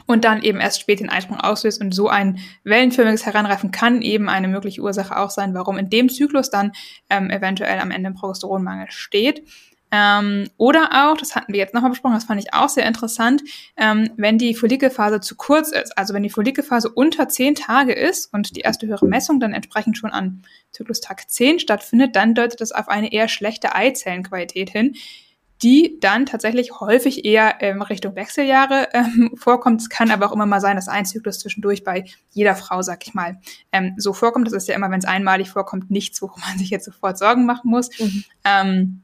[0.07, 1.81] und dann eben erst spät den Eisprung auslöst.
[1.81, 6.09] Und so ein wellenförmiges Heranreifen kann eben eine mögliche Ursache auch sein, warum in dem
[6.09, 6.73] Zyklus dann
[7.11, 9.43] ähm, eventuell am Ende ein Progesteronmangel steht.
[9.95, 13.43] Ähm, oder auch, das hatten wir jetzt nochmal besprochen, das fand ich auch sehr interessant,
[13.77, 18.33] ähm, wenn die Follikelphase zu kurz ist, also wenn die Follikelphase unter zehn Tage ist
[18.33, 22.73] und die erste höhere Messung dann entsprechend schon an Zyklustag 10 stattfindet, dann deutet das
[22.73, 24.95] auf eine eher schlechte Eizellenqualität hin,
[25.63, 29.81] die dann tatsächlich häufig eher ähm, Richtung Wechseljahre ähm, vorkommt.
[29.81, 33.07] Es kann aber auch immer mal sein, dass ein Zyklus zwischendurch bei jeder Frau, sag
[33.07, 33.39] ich mal,
[33.71, 34.47] ähm, so vorkommt.
[34.47, 37.47] Das ist ja immer, wenn es einmalig vorkommt, nichts, worum man sich jetzt sofort Sorgen
[37.47, 37.91] machen muss.
[37.99, 38.25] Mhm.
[38.45, 39.03] Ähm,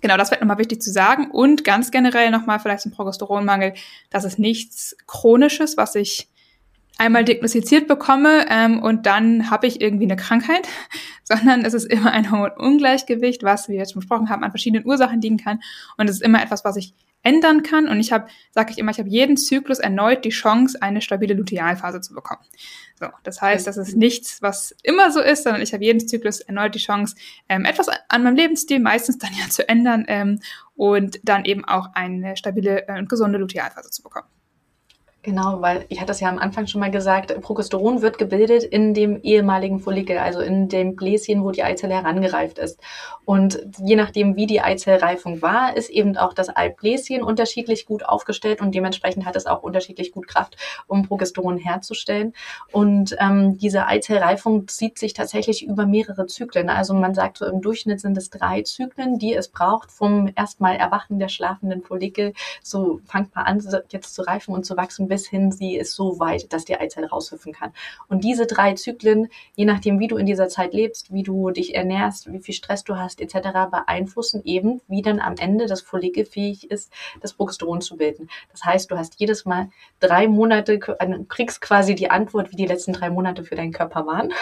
[0.00, 1.28] Genau, das wird nochmal wichtig zu sagen.
[1.32, 3.74] Und ganz generell nochmal vielleicht zum Progesteronmangel,
[4.10, 6.28] das ist nichts Chronisches, was ich
[6.98, 10.68] einmal diagnostiziert bekomme ähm, und dann habe ich irgendwie eine Krankheit,
[11.28, 15.20] sondern es ist immer ein Hormonungleichgewicht, was wir jetzt schon besprochen haben, an verschiedenen Ursachen
[15.20, 15.60] liegen kann.
[15.96, 17.88] Und es ist immer etwas, was ich ändern kann.
[17.88, 21.34] Und ich habe, sage ich immer, ich habe jeden Zyklus erneut die Chance, eine stabile
[21.34, 22.40] Lutealphase zu bekommen.
[22.98, 26.40] So, das heißt, das ist nichts, was immer so ist, sondern ich habe jeden Zyklus
[26.40, 27.16] erneut die Chance,
[27.48, 30.40] ähm, etwas an meinem Lebensstil meistens dann ja zu ändern ähm,
[30.76, 34.28] und dann eben auch eine stabile äh, und gesunde Lutealphase zu bekommen.
[35.28, 38.94] Genau, weil ich hatte es ja am Anfang schon mal gesagt, Progesteron wird gebildet in
[38.94, 42.80] dem ehemaligen Follikel, also in dem Bläschen, wo die Eizelle herangereift ist.
[43.26, 48.62] Und je nachdem, wie die Eizellreifung war, ist eben auch das Eibläschen unterschiedlich gut aufgestellt
[48.62, 52.32] und dementsprechend hat es auch unterschiedlich gut Kraft, um Progesteron herzustellen.
[52.72, 56.70] Und ähm, diese Eizellreifung zieht sich tatsächlich über mehrere Zyklen.
[56.70, 60.76] Also man sagt so im Durchschnitt sind es drei Zyklen, die es braucht vom erstmal
[60.76, 62.32] Erwachen der schlafenden Follikel.
[62.62, 66.18] So fangt mal an, jetzt zu reifen und zu wachsen, bis hin sie ist so
[66.18, 67.72] weit, dass die Eizelle raushüpfen kann.
[68.08, 71.74] Und diese drei Zyklen, je nachdem, wie du in dieser Zeit lebst, wie du dich
[71.74, 73.38] ernährst, wie viel Stress du hast, etc.,
[73.70, 78.28] beeinflussen eben, wie dann am Ende das Follikel fähig ist, das Progesteron zu bilden.
[78.52, 82.66] Das heißt, du hast jedes Mal drei Monate, also kriegst quasi die Antwort, wie die
[82.66, 84.32] letzten drei Monate für deinen Körper waren.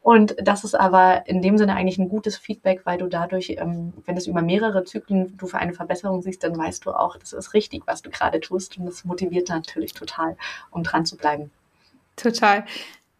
[0.00, 3.92] Und das ist aber in dem Sinne eigentlich ein gutes Feedback, weil du dadurch, ähm,
[4.04, 7.32] wenn es über mehrere Zyklen du für eine Verbesserung siehst, dann weißt du auch, das
[7.32, 8.78] ist richtig, was du gerade tust.
[8.78, 10.36] Und das motiviert natürlich total,
[10.70, 11.50] um dran zu bleiben.
[12.16, 12.64] Total.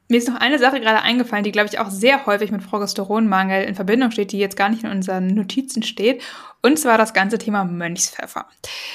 [0.09, 3.65] Mir ist noch eine Sache gerade eingefallen, die, glaube ich, auch sehr häufig mit Progesteronmangel
[3.65, 6.23] in Verbindung steht, die jetzt gar nicht in unseren Notizen steht.
[6.61, 8.47] Und zwar das ganze Thema Mönchspfeffer.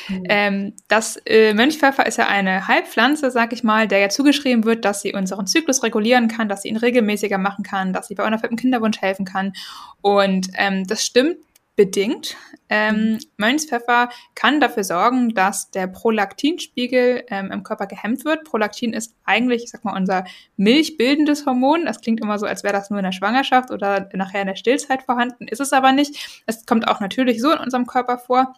[0.08, 0.24] Mhm.
[0.30, 4.86] Ähm, das äh, Mönchspfeffer ist ja eine Heilpflanze, sag ich mal, der ja zugeschrieben wird,
[4.86, 8.26] dass sie unseren Zyklus regulieren kann, dass sie ihn regelmäßiger machen kann, dass sie bei
[8.26, 9.54] unerfülltem Kinderwunsch helfen kann.
[10.02, 11.38] Und ähm, das stimmt
[11.80, 12.36] bedingt.
[12.68, 13.20] Ähm, mhm.
[13.38, 18.44] Mönchspfeffer kann dafür sorgen, dass der Prolaktinspiegel ähm, im Körper gehemmt wird.
[18.44, 20.26] Prolaktin ist eigentlich, ich sag mal, unser
[20.58, 21.86] milchbildendes Hormon.
[21.86, 24.58] Das klingt immer so, als wäre das nur in der Schwangerschaft oder nachher in der
[24.58, 25.48] Stillzeit vorhanden.
[25.48, 26.44] Ist es aber nicht.
[26.46, 28.56] Es kommt auch natürlich so in unserem Körper vor.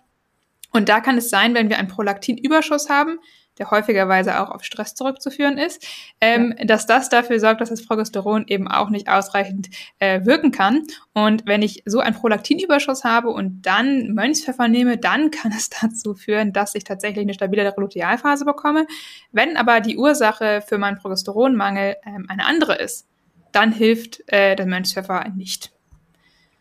[0.72, 3.20] Und da kann es sein, wenn wir einen Prolaktinüberschuss haben,
[3.58, 5.86] der häufigerweise auch auf Stress zurückzuführen ist,
[6.22, 6.66] ähm, ja.
[6.66, 10.84] dass das dafür sorgt, dass das Progesteron eben auch nicht ausreichend äh, wirken kann.
[11.14, 16.16] Und wenn ich so einen Prolaktinüberschuss habe und dann Mönchspfeffer nehme, dann kann es dazu
[16.16, 18.88] führen, dass ich tatsächlich eine stabile Lutealphase bekomme.
[19.32, 23.08] Wenn aber die Ursache für meinen Progesteronmangel ähm, eine andere ist,
[23.52, 25.72] dann hilft äh, der Mönchspfeffer nicht.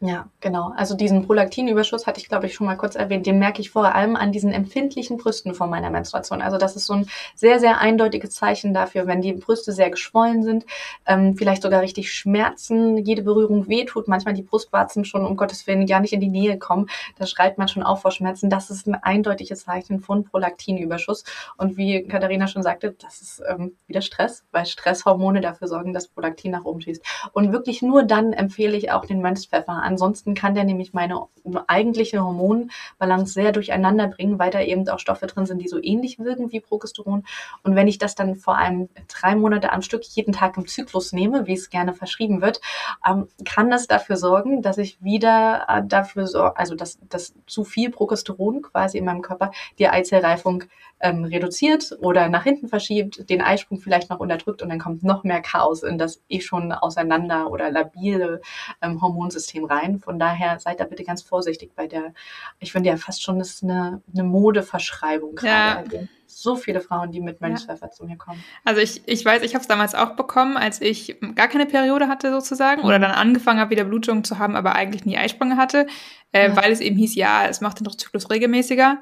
[0.02, 0.72] Ja, genau.
[0.76, 3.26] Also diesen Prolaktinüberschuss hatte ich, glaube ich, schon mal kurz erwähnt.
[3.26, 6.40] Den merke ich vor allem an diesen empfindlichen Brüsten vor meiner Menstruation.
[6.40, 10.42] Also das ist so ein sehr, sehr eindeutiges Zeichen dafür, wenn die Brüste sehr geschwollen
[10.42, 10.64] sind,
[11.04, 15.86] ähm, vielleicht sogar richtig schmerzen, jede Berührung wehtut, manchmal die Brustwarzen schon um Gottes Willen
[15.86, 16.88] gar nicht in die Nähe kommen.
[17.18, 18.48] Da schreit man schon auf vor Schmerzen.
[18.48, 21.24] Das ist ein eindeutiges Zeichen von Prolaktinüberschuss.
[21.58, 26.08] Und wie Katharina schon sagte, das ist ähm, wieder Stress, weil Stresshormone dafür sorgen, dass
[26.08, 27.04] Prolaktin nach oben schießt.
[27.34, 31.26] Und wirklich nur dann empfehle ich auch den Mönchspfeffer an Ansonsten kann der nämlich meine
[31.66, 36.20] eigentliche Hormonbalance sehr durcheinander bringen, weil da eben auch Stoffe drin sind, die so ähnlich
[36.20, 37.24] wirken wie Progesteron.
[37.64, 41.12] Und wenn ich das dann vor allem drei Monate am Stück jeden Tag im Zyklus
[41.12, 42.60] nehme, wie es gerne verschrieben wird,
[43.04, 47.64] ähm, kann das dafür sorgen, dass ich wieder äh, dafür sorge, also dass, dass zu
[47.64, 49.50] viel Progesteron quasi in meinem Körper
[49.80, 50.64] die Eizellreifung
[51.00, 55.24] ähm, reduziert oder nach hinten verschiebt, den Eisprung vielleicht noch unterdrückt und dann kommt noch
[55.24, 58.40] mehr Chaos in das eh schon auseinander oder labile
[58.82, 59.98] ähm, Hormonsystem rein.
[59.98, 62.12] Von daher seid da bitte ganz vorsichtig bei der,
[62.58, 65.48] ich finde ja fast schon, das ist eine, eine Modeverschreibung gerade.
[65.94, 66.00] Ja.
[66.00, 67.90] Also so viele Frauen, die mit Mönchspfeffer ja.
[67.90, 68.42] zu mir kommen.
[68.64, 72.08] Also ich, ich weiß, ich habe es damals auch bekommen, als ich gar keine Periode
[72.08, 72.86] hatte sozusagen mhm.
[72.86, 75.86] oder dann angefangen habe, wieder Blutungen zu haben, aber eigentlich nie Eisprünge hatte,
[76.32, 76.56] äh, ja.
[76.56, 78.98] weil es eben hieß, ja, es macht den Zyklus regelmäßiger.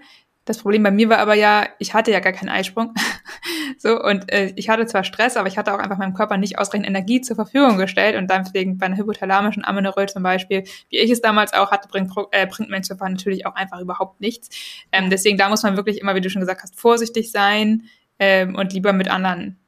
[0.49, 2.95] Das Problem bei mir war aber ja, ich hatte ja gar keinen Eisprung.
[3.79, 6.59] so, und äh, ich hatte zwar Stress, aber ich hatte auch einfach meinem Körper nicht
[6.59, 11.11] ausreichend Energie zur Verfügung gestellt und deswegen bei einer hypothalamischen Amenorrhoe zum Beispiel, wie ich
[11.11, 14.49] es damals auch hatte, bringt, äh, bringt Menstruation natürlich auch einfach überhaupt nichts.
[14.91, 17.83] Ähm, deswegen da muss man wirklich immer, wie du schon gesagt hast, vorsichtig sein
[18.19, 19.59] ähm, und lieber mit anderen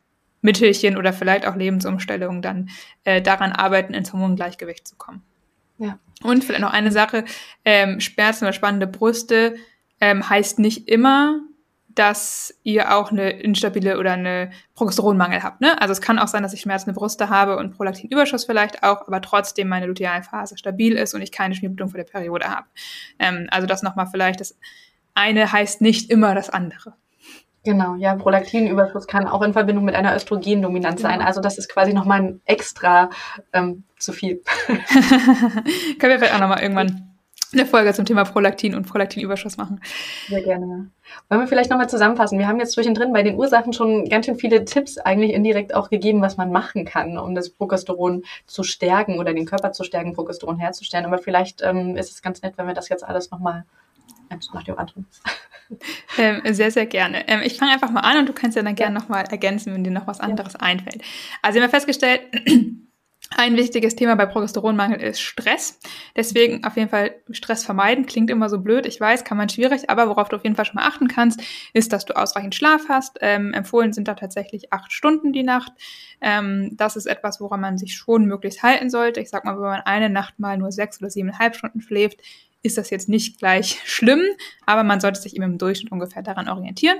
[0.40, 2.70] Mittelchen oder vielleicht auch Lebensumstellungen dann
[3.04, 5.22] äh, daran arbeiten, ins Hormongleichgewicht zu kommen.
[5.76, 5.98] Ja.
[6.22, 7.26] Und vielleicht noch eine Sache,
[7.66, 9.56] ähm, Schmerzen oder spannende Brüste
[10.00, 11.40] ähm, heißt nicht immer,
[11.94, 15.60] dass ihr auch eine instabile oder eine Progesteronmangel habt.
[15.60, 15.80] Ne?
[15.80, 19.20] Also es kann auch sein, dass ich schmerzende Brüste habe und Prolaktinüberschuss vielleicht auch, aber
[19.20, 22.66] trotzdem meine Lutealphase stabil ist und ich keine Schmierblutung vor der Periode habe.
[23.18, 24.56] Ähm, also das nochmal vielleicht, das
[25.14, 26.94] eine heißt nicht immer das andere.
[27.64, 31.18] Genau, ja, Prolaktinüberschuss kann auch in Verbindung mit einer Östrogendominanz sein.
[31.18, 31.26] Genau.
[31.26, 33.10] Also das ist quasi nochmal ein extra
[33.52, 34.42] ähm, zu viel.
[34.66, 37.09] Können wir vielleicht auch nochmal irgendwann
[37.52, 39.80] eine Folge zum Thema Prolaktin und Prolaktinüberschuss machen.
[40.28, 40.90] Sehr gerne.
[41.28, 42.38] Wollen wir vielleicht nochmal zusammenfassen?
[42.38, 45.90] Wir haben jetzt zwischendrin bei den Ursachen schon ganz schön viele Tipps eigentlich indirekt auch
[45.90, 50.14] gegeben, was man machen kann, um das Progesteron zu stärken oder den Körper zu stärken,
[50.14, 51.06] Progesteron herzustellen.
[51.06, 53.64] Aber vielleicht ähm, ist es ganz nett, wenn wir das jetzt alles nochmal
[54.52, 55.06] nach dem anderen.
[56.18, 57.28] Ähm, sehr, sehr gerne.
[57.28, 59.84] Ähm, ich fange einfach mal an und du kannst ja dann gerne nochmal ergänzen, wenn
[59.84, 60.60] dir noch was anderes ja.
[60.60, 61.02] einfällt.
[61.42, 62.22] Also wir haben festgestellt,
[63.36, 65.78] ein wichtiges Thema bei Progesteronmangel ist Stress.
[66.16, 68.06] Deswegen auf jeden Fall Stress vermeiden.
[68.06, 70.64] Klingt immer so blöd, ich weiß, kann man schwierig, aber worauf du auf jeden Fall
[70.64, 71.40] schon mal achten kannst,
[71.72, 73.18] ist, dass du ausreichend Schlaf hast.
[73.20, 75.72] Ähm, empfohlen sind da tatsächlich acht Stunden die Nacht.
[76.20, 79.20] Ähm, das ist etwas, woran man sich schon möglichst halten sollte.
[79.20, 82.20] Ich sag mal, wenn man eine Nacht mal nur sechs oder siebeneinhalb Stunden schläft,
[82.62, 84.22] ist das jetzt nicht gleich schlimm,
[84.66, 86.98] aber man sollte sich eben im Durchschnitt ungefähr daran orientieren.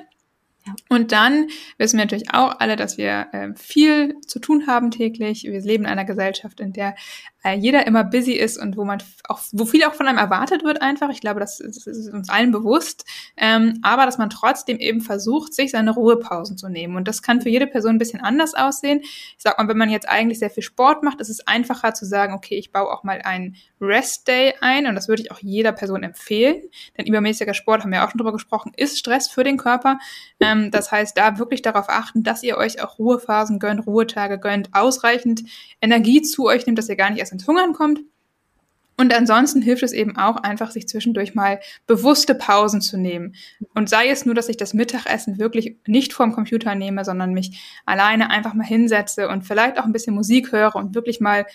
[0.89, 5.45] Und dann wissen wir natürlich auch alle, dass wir äh, viel zu tun haben täglich.
[5.45, 6.95] Wir leben in einer Gesellschaft, in der
[7.43, 10.65] äh, jeder immer busy ist und wo man auch, wo viel auch von einem erwartet
[10.65, 11.09] wird einfach.
[11.11, 13.05] Ich glaube, das ist, ist uns allen bewusst.
[13.37, 16.97] Ähm, aber dass man trotzdem eben versucht, sich seine Ruhepausen zu nehmen.
[16.97, 19.01] Und das kann für jede Person ein bisschen anders aussehen.
[19.03, 22.05] Ich sag mal, wenn man jetzt eigentlich sehr viel Sport macht, ist es einfacher zu
[22.05, 24.87] sagen, okay, ich baue auch mal einen Rest Day ein.
[24.87, 26.63] Und das würde ich auch jeder Person empfehlen.
[26.99, 29.99] Denn übermäßiger Sport, haben wir auch schon drüber gesprochen, ist Stress für den Körper.
[30.41, 34.69] Ähm, das heißt, da wirklich darauf achten, dass ihr euch auch Ruhephasen gönnt, Ruhetage gönnt,
[34.73, 35.45] ausreichend
[35.81, 38.01] Energie zu euch nehmt, dass ihr gar nicht erst erst ins Hungern kommt.
[38.97, 43.35] Und ansonsten hilft es eben auch einfach, sich zwischendurch mal bewusste Pausen zu nehmen.
[43.75, 47.59] Und sei es nur, dass ich das Mittagessen wirklich nicht vorm Computer nehme, sondern mich
[47.87, 51.47] alleine einfach mal hinsetze und vielleicht auch ein bisschen Musik höre und wirklich mal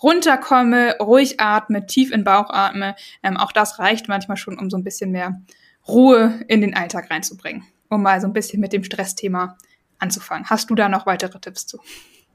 [0.00, 2.94] runterkomme, ruhig atme, tief in den Bauch atme.
[3.24, 5.42] Ähm, auch das reicht manchmal schon, um so ein bisschen mehr
[5.88, 9.56] Ruhe in den Alltag reinzubringen, um mal so ein bisschen mit dem Stressthema
[9.98, 10.48] anzufangen.
[10.48, 11.80] Hast du da noch weitere Tipps zu?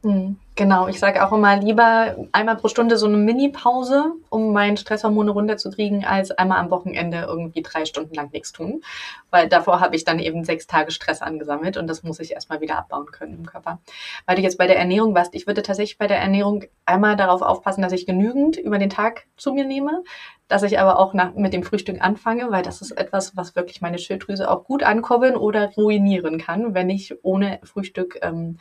[0.04, 0.38] Mhm.
[0.56, 5.30] Genau, ich sage auch immer lieber einmal pro Stunde so eine Mini-Pause, um meine Stresshormone
[5.30, 8.82] runterzukriegen, als einmal am Wochenende irgendwie drei Stunden lang nichts tun.
[9.30, 12.60] Weil davor habe ich dann eben sechs Tage Stress angesammelt und das muss ich erstmal
[12.60, 13.80] wieder abbauen können im Körper.
[14.26, 17.44] Weil du jetzt bei der Ernährung warst, ich würde tatsächlich bei der Ernährung einmal darauf
[17.44, 20.04] aufpassen, dass ich genügend über den Tag zu mir nehme,
[20.48, 23.82] dass ich aber auch nach, mit dem Frühstück anfange, weil das ist etwas, was wirklich
[23.82, 28.58] meine Schilddrüse auch gut ankurbeln oder ruinieren kann, wenn ich ohne Frühstück ähm,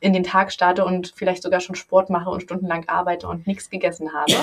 [0.00, 3.70] in den Tag starte und vielleicht sogar schon Sport mache und stundenlang arbeite und nichts
[3.70, 4.34] gegessen habe.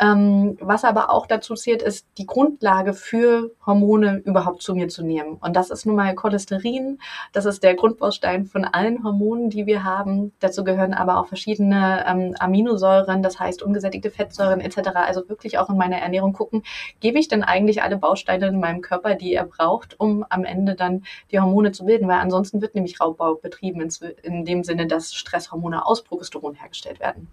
[0.00, 5.04] Ähm, was aber auch dazu zählt, ist die Grundlage für Hormone überhaupt zu mir zu
[5.04, 5.34] nehmen.
[5.34, 6.98] Und das ist nun mal Cholesterin.
[7.34, 10.32] Das ist der Grundbaustein von allen Hormonen, die wir haben.
[10.40, 14.88] Dazu gehören aber auch verschiedene ähm, Aminosäuren, das heißt ungesättigte Fettsäuren etc.
[14.94, 16.62] Also wirklich auch in meiner Ernährung gucken,
[17.00, 20.76] gebe ich denn eigentlich alle Bausteine in meinem Körper, die er braucht, um am Ende
[20.76, 23.90] dann die Hormone zu bilden, weil ansonsten wird nämlich Raubbau betrieben in,
[24.22, 27.28] in dem Sinne, dass Stresshormone aus Progesteron hergestellt werden.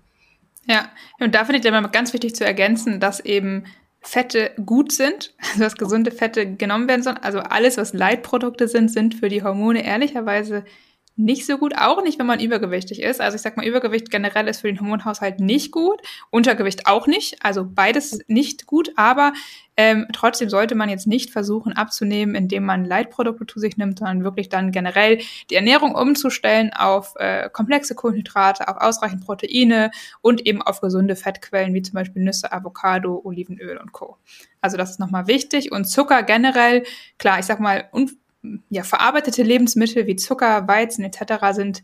[0.68, 3.66] Ja, und da finde ich immer ganz wichtig zu ergänzen, dass eben
[4.02, 7.18] Fette gut sind, also dass gesunde Fette genommen werden sollen.
[7.18, 10.66] Also alles, was Leitprodukte sind, sind für die Hormone ehrlicherweise
[11.18, 13.20] nicht so gut, auch nicht, wenn man übergewichtig ist.
[13.20, 16.00] Also ich sag mal, Übergewicht generell ist für den Hormonhaushalt nicht gut,
[16.30, 19.34] Untergewicht auch nicht, also beides nicht gut, aber
[19.76, 24.24] ähm, trotzdem sollte man jetzt nicht versuchen abzunehmen, indem man Leitprodukte zu sich nimmt, sondern
[24.24, 30.62] wirklich dann generell die Ernährung umzustellen auf äh, komplexe Kohlenhydrate, auf ausreichend Proteine und eben
[30.62, 34.18] auf gesunde Fettquellen wie zum Beispiel Nüsse, Avocado, Olivenöl und Co.
[34.62, 36.84] Also das ist nochmal wichtig und Zucker generell,
[37.20, 37.88] klar, ich sag mal,
[38.70, 41.54] ja, verarbeitete Lebensmittel wie Zucker, Weizen etc.
[41.54, 41.84] sind,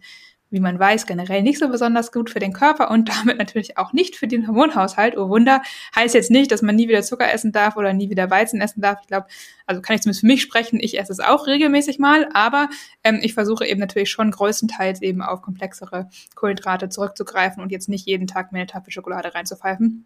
[0.54, 3.92] wie man weiß, generell nicht so besonders gut für den Körper und damit natürlich auch
[3.92, 5.18] nicht für den Hormonhaushalt.
[5.18, 5.64] Oh Wunder,
[5.96, 8.80] heißt jetzt nicht, dass man nie wieder Zucker essen darf oder nie wieder Weizen essen
[8.80, 9.00] darf.
[9.02, 9.26] Ich glaube,
[9.66, 12.70] also kann ich zumindest für mich sprechen, ich esse es auch regelmäßig mal, aber
[13.04, 18.06] ähm, ich versuche eben natürlich schon größtenteils eben auf komplexere Kohlenhydrate zurückzugreifen und jetzt nicht
[18.06, 20.06] jeden Tag mir eine Tafel Schokolade reinzupfeifen.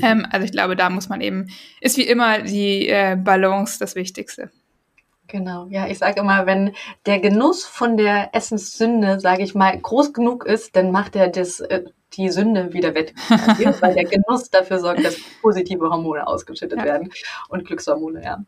[0.00, 1.48] Ähm, also ich glaube, da muss man eben,
[1.80, 4.50] ist wie immer die äh, Balance das Wichtigste.
[5.28, 6.72] Genau, ja, ich sage immer, wenn
[7.04, 11.60] der Genuss von der Essenssünde, sage ich mal, groß genug ist, dann macht er das,
[11.60, 13.12] äh, die Sünde wieder wett,
[13.80, 16.84] weil der Genuss dafür sorgt, dass positive Hormone ausgeschüttet ja.
[16.84, 17.10] werden
[17.48, 18.44] und Glückshormone, ja.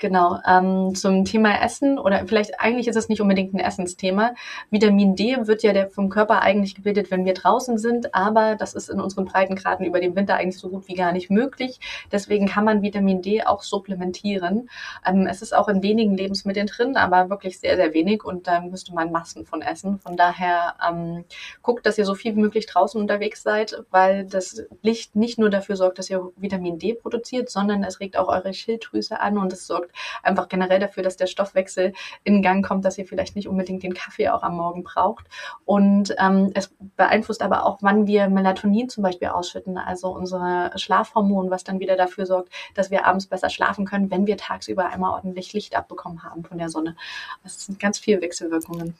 [0.00, 4.32] Genau, ähm, zum Thema Essen oder vielleicht eigentlich ist es nicht unbedingt ein Essensthema.
[4.70, 8.72] Vitamin D wird ja der, vom Körper eigentlich gebildet, wenn wir draußen sind, aber das
[8.72, 11.80] ist in unseren Breitengraden über den Winter eigentlich so gut wie gar nicht möglich.
[12.10, 14.70] Deswegen kann man Vitamin D auch supplementieren.
[15.06, 18.62] Ähm, es ist auch in wenigen Lebensmitteln drin, aber wirklich sehr, sehr wenig und da
[18.62, 19.98] müsste man Massen von essen.
[19.98, 21.26] Von daher ähm,
[21.60, 25.50] guckt, dass ihr so viel wie möglich draußen unterwegs seid, weil das Licht nicht nur
[25.50, 29.52] dafür sorgt, dass ihr Vitamin D produziert, sondern es regt auch eure Schilddrüse an und
[29.52, 29.89] es sorgt
[30.22, 31.92] einfach generell dafür, dass der Stoffwechsel
[32.24, 35.26] in Gang kommt, dass ihr vielleicht nicht unbedingt den Kaffee auch am Morgen braucht.
[35.64, 41.50] Und ähm, es beeinflusst aber auch, wann wir Melatonin zum Beispiel ausschütten, also unser Schlafhormon,
[41.50, 45.12] was dann wieder dafür sorgt, dass wir abends besser schlafen können, wenn wir tagsüber einmal
[45.12, 46.96] ordentlich Licht abbekommen haben von der Sonne.
[47.42, 48.96] Das sind ganz viele Wechselwirkungen.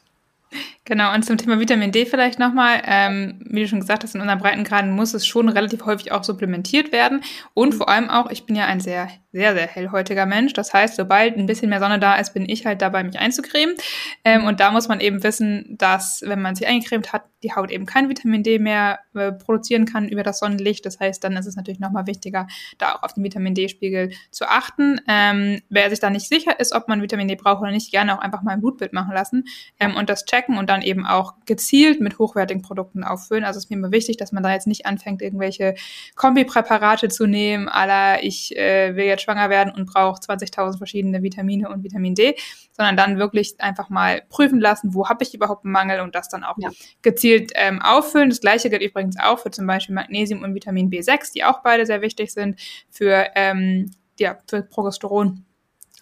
[0.85, 2.81] Genau, und zum Thema Vitamin D vielleicht nochmal.
[2.85, 6.23] Ähm, wie du schon gesagt hast, in unseren Breitengraden muss es schon relativ häufig auch
[6.23, 7.21] supplementiert werden.
[7.53, 10.53] Und vor allem auch, ich bin ja ein sehr sehr, sehr hellhäutiger Mensch.
[10.53, 13.75] Das heißt, sobald ein bisschen mehr Sonne da ist, bin ich halt dabei, mich einzucremen.
[14.25, 17.71] Ähm, und da muss man eben wissen, dass, wenn man sich eingecremt hat, die Haut
[17.71, 20.85] eben kein Vitamin D mehr äh, produzieren kann über das Sonnenlicht.
[20.85, 24.47] Das heißt, dann ist es natürlich nochmal wichtiger, da auch auf den Vitamin D-Spiegel zu
[24.47, 24.99] achten.
[25.07, 28.15] Ähm, wer sich da nicht sicher ist, ob man Vitamin D braucht oder nicht, gerne
[28.15, 29.45] auch einfach mal ein Blutbild machen lassen
[29.79, 33.43] ähm, und das checken und dann eben auch gezielt mit hochwertigen Produkten auffüllen.
[33.43, 35.75] Also es ist mir immer wichtig, dass man da jetzt nicht anfängt, irgendwelche
[36.15, 41.69] Kombipräparate zu nehmen, aller ich äh, will jetzt schwanger werden und braucht 20.000 verschiedene Vitamine
[41.69, 42.35] und Vitamin D,
[42.71, 46.29] sondern dann wirklich einfach mal prüfen lassen, wo habe ich überhaupt einen Mangel und das
[46.29, 46.69] dann auch ja.
[47.01, 48.29] gezielt ähm, auffüllen.
[48.29, 51.85] Das gleiche gilt übrigens auch für zum Beispiel Magnesium und Vitamin B6, die auch beide
[51.85, 55.45] sehr wichtig sind für, ähm, ja, für Progesteron.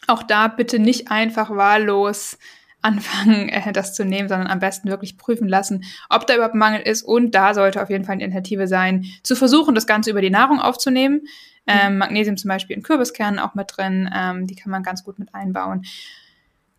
[0.08, 2.38] Auch da bitte nicht einfach wahllos
[2.82, 6.82] anfangen, äh, das zu nehmen, sondern am besten wirklich prüfen lassen, ob da überhaupt Mangel
[6.82, 7.04] ist.
[7.04, 10.30] Und da sollte auf jeden Fall eine Alternative sein, zu versuchen, das Ganze über die
[10.30, 11.22] Nahrung aufzunehmen.
[11.68, 15.20] Ähm, Magnesium zum Beispiel in Kürbiskernen auch mit drin, ähm, die kann man ganz gut
[15.20, 15.84] mit einbauen.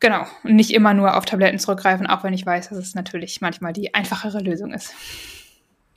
[0.00, 3.40] Genau, und nicht immer nur auf Tabletten zurückgreifen, auch wenn ich weiß, dass es natürlich
[3.40, 4.94] manchmal die einfachere Lösung ist.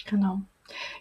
[0.06, 0.42] Genau.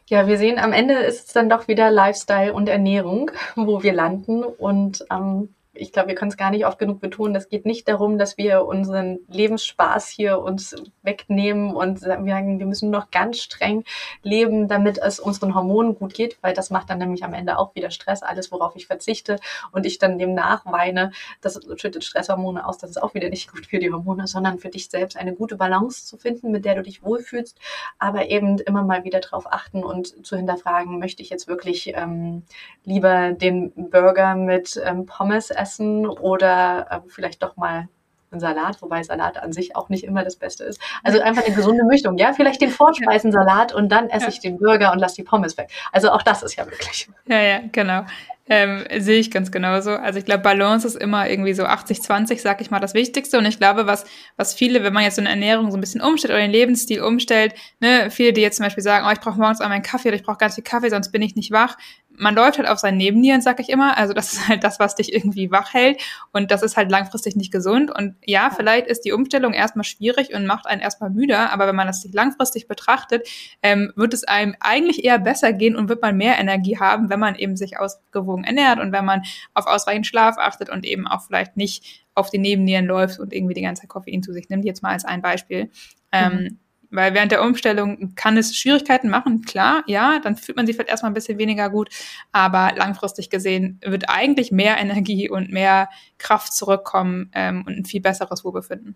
[0.08, 3.92] Ja, wir sehen, am Ende ist es dann doch wieder Lifestyle und Ernährung, wo wir
[3.92, 4.44] landen.
[4.44, 7.34] Und ähm, ich glaube, wir können es gar nicht oft genug betonen.
[7.34, 12.90] Es geht nicht darum, dass wir unseren Lebensspaß hier uns wegnehmen und sagen, wir müssen
[12.90, 13.84] noch ganz streng
[14.22, 17.74] leben, damit es unseren Hormonen gut geht, weil das macht dann nämlich am Ende auch
[17.74, 18.22] wieder Stress.
[18.22, 19.38] Alles, worauf ich verzichte
[19.70, 22.76] und ich dann dem nachweine, das schüttet Stresshormone aus.
[22.76, 25.56] Das ist auch wieder nicht gut für die Hormone, sondern für dich selbst eine gute
[25.56, 27.58] Balance zu finden, mit der du dich wohlfühlst,
[27.98, 32.42] aber eben immer mal wieder darauf achten und zu hinterfragen, möchte ich jetzt wirklich ähm,
[32.84, 37.88] lieber den Burger mit ähm, Pommes essen oder äh, vielleicht doch mal
[38.32, 40.80] einen Salat, wobei Salat an sich auch nicht immer das Beste ist.
[41.02, 42.32] Also einfach eine gesunde Mischung, ja?
[42.32, 44.32] Vielleicht den Vorspeisensalat und dann esse ja.
[44.32, 45.70] ich den Burger und lasse die Pommes weg.
[45.92, 47.08] Also auch das ist ja möglich.
[47.26, 48.04] Ja, ja, genau.
[48.48, 49.92] Ähm, sehe ich ganz genauso.
[49.92, 53.38] Also ich glaube, Balance ist immer irgendwie so 80-20, sag ich mal, das Wichtigste.
[53.38, 54.04] Und ich glaube, was,
[54.36, 57.02] was viele, wenn man jetzt so eine Ernährung so ein bisschen umstellt oder den Lebensstil
[57.02, 60.08] umstellt, ne, viele, die jetzt zum Beispiel sagen, oh, ich brauche morgens einmal einen Kaffee
[60.08, 61.76] oder ich brauche ganz viel Kaffee, sonst bin ich nicht wach.
[62.16, 63.96] Man läuft halt auf seinen Nebennieren, sag ich immer.
[63.96, 66.00] Also das ist halt das, was dich irgendwie wach hält.
[66.32, 67.90] Und das ist halt langfristig nicht gesund.
[67.90, 71.52] Und ja, vielleicht ist die Umstellung erstmal schwierig und macht einen erstmal müder.
[71.52, 73.28] Aber wenn man das sich langfristig betrachtet,
[73.62, 77.20] ähm, wird es einem eigentlich eher besser gehen und wird man mehr Energie haben, wenn
[77.20, 79.22] man eben sich ausgewogen ernährt und wenn man
[79.54, 83.54] auf ausreichend Schlaf achtet und eben auch vielleicht nicht auf die Nebennieren läuft und irgendwie
[83.54, 84.64] die ganze Zeit Koffein zu sich nimmt.
[84.64, 85.70] Jetzt mal als ein Beispiel.
[86.12, 86.58] Ähm, mhm.
[86.92, 90.90] Weil während der Umstellung kann es Schwierigkeiten machen, klar, ja, dann fühlt man sich vielleicht
[90.90, 91.88] erstmal ein bisschen weniger gut,
[92.32, 95.88] aber langfristig gesehen wird eigentlich mehr Energie und mehr
[96.18, 98.94] Kraft zurückkommen ähm, und ein viel besseres Wohlbefinden.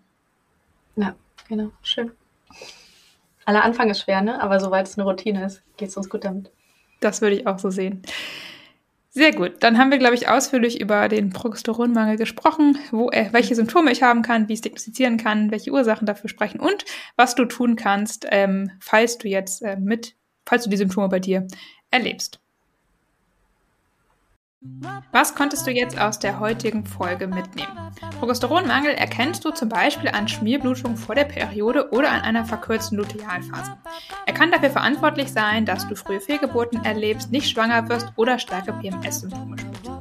[0.95, 1.15] Ja,
[1.49, 2.11] genau, schön.
[3.45, 4.41] Aller Anfang ist schwer, ne?
[4.41, 6.51] Aber sobald es eine Routine ist, geht es uns gut damit.
[6.99, 8.03] Das würde ich auch so sehen.
[9.09, 9.55] Sehr gut.
[9.61, 14.03] Dann haben wir, glaube ich, ausführlich über den Progesteronmangel gesprochen, wo er, welche Symptome ich
[14.03, 16.85] haben kann, wie ich es diagnostizieren kann, welche Ursachen dafür sprechen und
[17.15, 21.19] was du tun kannst, ähm, falls du jetzt äh, mit, falls du die Symptome bei
[21.19, 21.47] dir
[21.89, 22.39] erlebst.
[25.11, 27.91] Was konntest du jetzt aus der heutigen Folge mitnehmen?
[28.19, 33.77] Progesteronmangel erkennst du zum Beispiel an Schmierblutung vor der Periode oder an einer verkürzten Lutealphase.
[34.25, 38.73] Er kann dafür verantwortlich sein, dass du frühe Fehlgeburten erlebst, nicht schwanger wirst oder starke
[38.73, 39.96] PMS-Symptome spürst.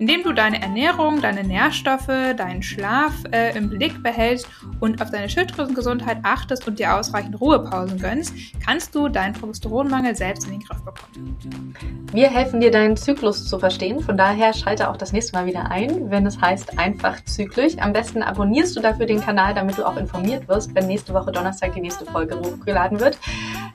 [0.00, 4.46] Indem du deine Ernährung, deine Nährstoffe, deinen Schlaf äh, im Blick behältst
[4.78, 8.32] und auf deine Schilddrüsengesundheit achtest und dir ausreichend Ruhepausen gönnst,
[8.64, 11.74] kannst du deinen Progesteronmangel selbst in den Griff bekommen.
[12.12, 13.98] Wir helfen dir, deinen Zyklus zu verstehen.
[13.98, 17.76] Von daher schalte auch das nächste Mal wieder ein, wenn es heißt einfach zyklisch.
[17.78, 21.32] Am besten abonnierst du dafür den Kanal, damit du auch informiert wirst, wenn nächste Woche
[21.32, 23.18] Donnerstag die nächste Folge hochgeladen wird.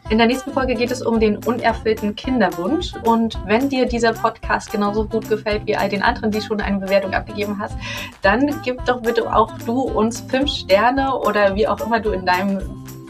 [0.09, 2.93] In der nächsten Folge geht es um den unerfüllten Kinderwunsch.
[3.03, 6.79] Und wenn dir dieser Podcast genauso gut gefällt wie all den anderen, die schon eine
[6.79, 7.75] Bewertung abgegeben hast,
[8.21, 12.25] dann gib doch bitte auch du uns fünf Sterne oder wie auch immer du in
[12.25, 12.61] deinem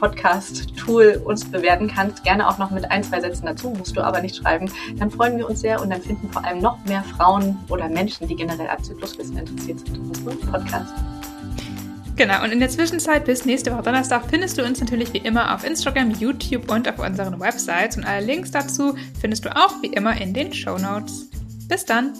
[0.03, 2.23] Podcast-Tool uns bewerten kannst.
[2.25, 4.69] Gerne auch noch mit ein, zwei Sätzen dazu, musst du aber nicht schreiben.
[4.97, 8.27] Dann freuen wir uns sehr und dann finden vor allem noch mehr Frauen oder Menschen,
[8.27, 10.93] die generell ab Zykluswissen interessiert sind, unseren Podcast.
[12.15, 15.55] Genau, und in der Zwischenzeit bis nächste Woche Donnerstag findest du uns natürlich wie immer
[15.55, 17.97] auf Instagram, YouTube und auf unseren Websites.
[17.97, 21.29] Und alle Links dazu findest du auch wie immer in den Show Notes.
[21.67, 22.13] Bis dann!